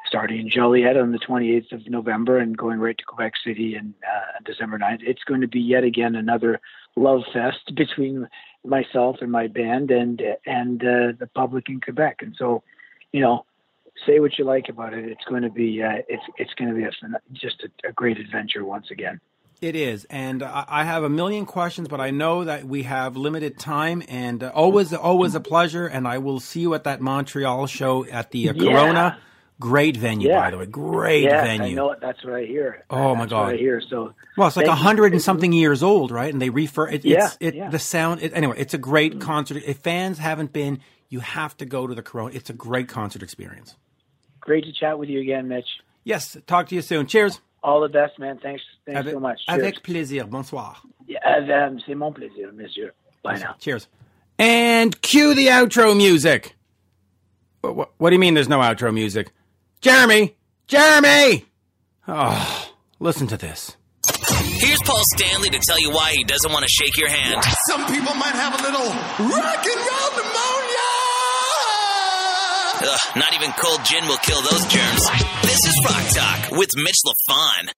starting 0.06 0.40
in 0.40 0.48
Joliette 0.50 1.00
on 1.00 1.12
the 1.12 1.18
28th 1.18 1.72
of 1.72 1.88
November 1.88 2.38
and 2.38 2.56
going 2.56 2.78
right 2.78 2.96
to 2.96 3.04
Quebec 3.04 3.32
City 3.44 3.76
on 3.76 3.94
uh, 4.04 4.40
December 4.44 4.78
9th. 4.78 5.00
It's 5.02 5.24
going 5.24 5.40
to 5.40 5.48
be 5.48 5.60
yet 5.60 5.84
again 5.84 6.14
another 6.14 6.60
love 6.96 7.22
fest 7.32 7.74
between 7.74 8.28
myself 8.64 9.16
and 9.20 9.30
my 9.30 9.46
band 9.46 9.90
and 9.90 10.22
and 10.46 10.82
uh, 10.82 11.12
the 11.18 11.28
public 11.34 11.68
in 11.68 11.80
Quebec. 11.80 12.18
And 12.20 12.34
so, 12.38 12.62
you 13.12 13.20
know, 13.20 13.44
say 14.06 14.20
what 14.20 14.38
you 14.38 14.44
like 14.44 14.68
about 14.68 14.94
it. 14.94 15.04
It's 15.04 15.24
going 15.28 15.42
to 15.42 15.50
be 15.50 15.82
uh, 15.82 16.02
it's 16.08 16.22
it's 16.36 16.54
going 16.54 16.70
to 16.70 16.76
be 16.76 16.84
a, 16.84 16.90
just 17.32 17.62
a, 17.62 17.88
a 17.88 17.92
great 17.92 18.18
adventure 18.18 18.64
once 18.64 18.86
again. 18.90 19.20
It 19.60 19.74
is, 19.74 20.04
and 20.04 20.42
I 20.42 20.64
I 20.68 20.84
have 20.84 21.02
a 21.02 21.08
million 21.08 21.44
questions, 21.44 21.88
but 21.88 22.00
I 22.00 22.10
know 22.10 22.44
that 22.44 22.64
we 22.64 22.84
have 22.84 23.16
limited 23.16 23.58
time, 23.58 24.02
and 24.08 24.42
uh, 24.42 24.52
always, 24.54 24.94
always 24.94 25.34
a 25.34 25.40
pleasure. 25.40 25.86
And 25.86 26.06
I 26.06 26.18
will 26.18 26.38
see 26.38 26.60
you 26.60 26.74
at 26.74 26.84
that 26.84 27.00
Montreal 27.00 27.66
show 27.66 28.04
at 28.06 28.30
the 28.30 28.50
uh, 28.50 28.52
Yeah. 28.54 28.72
Corona. 28.72 29.18
Great 29.60 29.96
venue, 29.96 30.28
Yeah. 30.28 30.38
by 30.38 30.50
the 30.52 30.58
way. 30.58 30.66
Great 30.66 31.24
yeah, 31.24 31.42
venue. 31.42 31.72
I 31.72 31.72
know 31.72 31.90
it. 31.90 31.98
That's 32.00 32.24
what 32.24 32.34
I 32.34 32.44
hear. 32.44 32.84
Oh, 32.90 33.16
my 33.16 33.26
God. 33.26 33.54
I 33.54 33.56
hear. 33.56 33.80
So 33.80 34.14
Well, 34.36 34.46
it's 34.46 34.56
like 34.56 34.68
a 34.68 34.74
hundred 34.76 35.10
and 35.10 35.20
something 35.20 35.52
years 35.52 35.82
old, 35.82 36.12
right? 36.12 36.32
And 36.32 36.40
they 36.40 36.50
refer 36.50 36.88
it. 36.88 37.04
Yeah, 37.04 37.26
it's, 37.26 37.36
it, 37.40 37.54
yeah. 37.56 37.66
Mm. 37.66 37.70
The 37.72 37.78
sound. 37.80 38.22
It, 38.22 38.30
anyway, 38.34 38.54
it's 38.56 38.74
a 38.74 38.78
great 38.78 39.20
concert. 39.20 39.60
If 39.66 39.78
fans 39.78 40.18
haven't 40.18 40.52
been, 40.52 40.78
you 41.08 41.18
have 41.18 41.56
to 41.56 41.66
go 41.66 41.88
to 41.88 41.94
the 41.96 42.02
Corona. 42.02 42.36
It's 42.36 42.50
a 42.50 42.52
great 42.52 42.86
concert 42.86 43.24
experience. 43.24 43.74
Great 44.48 44.64
to 44.64 44.72
chat 44.72 44.98
with 44.98 45.10
you 45.10 45.20
again, 45.20 45.46
Mitch. 45.46 45.66
Yes. 46.04 46.34
Talk 46.46 46.68
to 46.68 46.74
you 46.74 46.80
soon. 46.80 47.06
Cheers. 47.06 47.38
All 47.62 47.82
the 47.82 47.88
best, 47.90 48.18
man. 48.18 48.38
Thanks. 48.42 48.62
Thanks 48.86 49.00
Avec, 49.00 49.12
so 49.12 49.20
much. 49.20 49.38
Cheers. 49.46 49.58
avec 49.58 49.82
plaisir. 49.82 50.26
Bonsoir. 50.26 50.82
Yeah, 51.06 51.18
C'est 51.86 51.94
mon 51.94 52.14
plaisir, 52.14 52.50
monsieur. 52.54 52.94
Bye 53.22 53.36
now. 53.40 53.56
Cheers. 53.60 53.88
And 54.38 54.98
cue 55.02 55.34
the 55.34 55.48
outro 55.48 55.94
music. 55.94 56.56
What, 57.60 57.76
what, 57.76 57.90
what 57.98 58.08
do 58.08 58.14
you 58.14 58.20
mean 58.20 58.32
there's 58.32 58.48
no 58.48 58.60
outro 58.60 58.90
music? 58.90 59.32
Jeremy! 59.82 60.34
Jeremy! 60.66 61.44
Oh, 62.06 62.70
listen 63.00 63.26
to 63.26 63.36
this. 63.36 63.76
Here's 64.28 64.80
Paul 64.80 65.02
Stanley 65.14 65.50
to 65.50 65.58
tell 65.58 65.78
you 65.78 65.90
why 65.90 66.12
he 66.12 66.24
doesn't 66.24 66.50
want 66.50 66.64
to 66.64 66.70
shake 66.70 66.96
your 66.96 67.10
hand. 67.10 67.42
Some 67.68 67.84
people 67.84 68.14
might 68.14 68.32
have 68.32 68.58
a 68.58 68.62
little 68.62 68.86
rock 69.28 69.66
and 69.66 69.76
roll 69.76 70.10
pneumonia. 70.16 70.67
Ugh, 72.80 73.00
not 73.16 73.34
even 73.34 73.50
cold 73.52 73.84
gin 73.84 74.06
will 74.06 74.18
kill 74.18 74.40
those 74.42 74.64
germs. 74.66 75.02
This 75.42 75.64
is 75.66 75.74
Rock 75.84 76.06
Talk 76.14 76.50
with 76.58 76.70
Mitch 76.76 77.00
LaFon. 77.04 77.72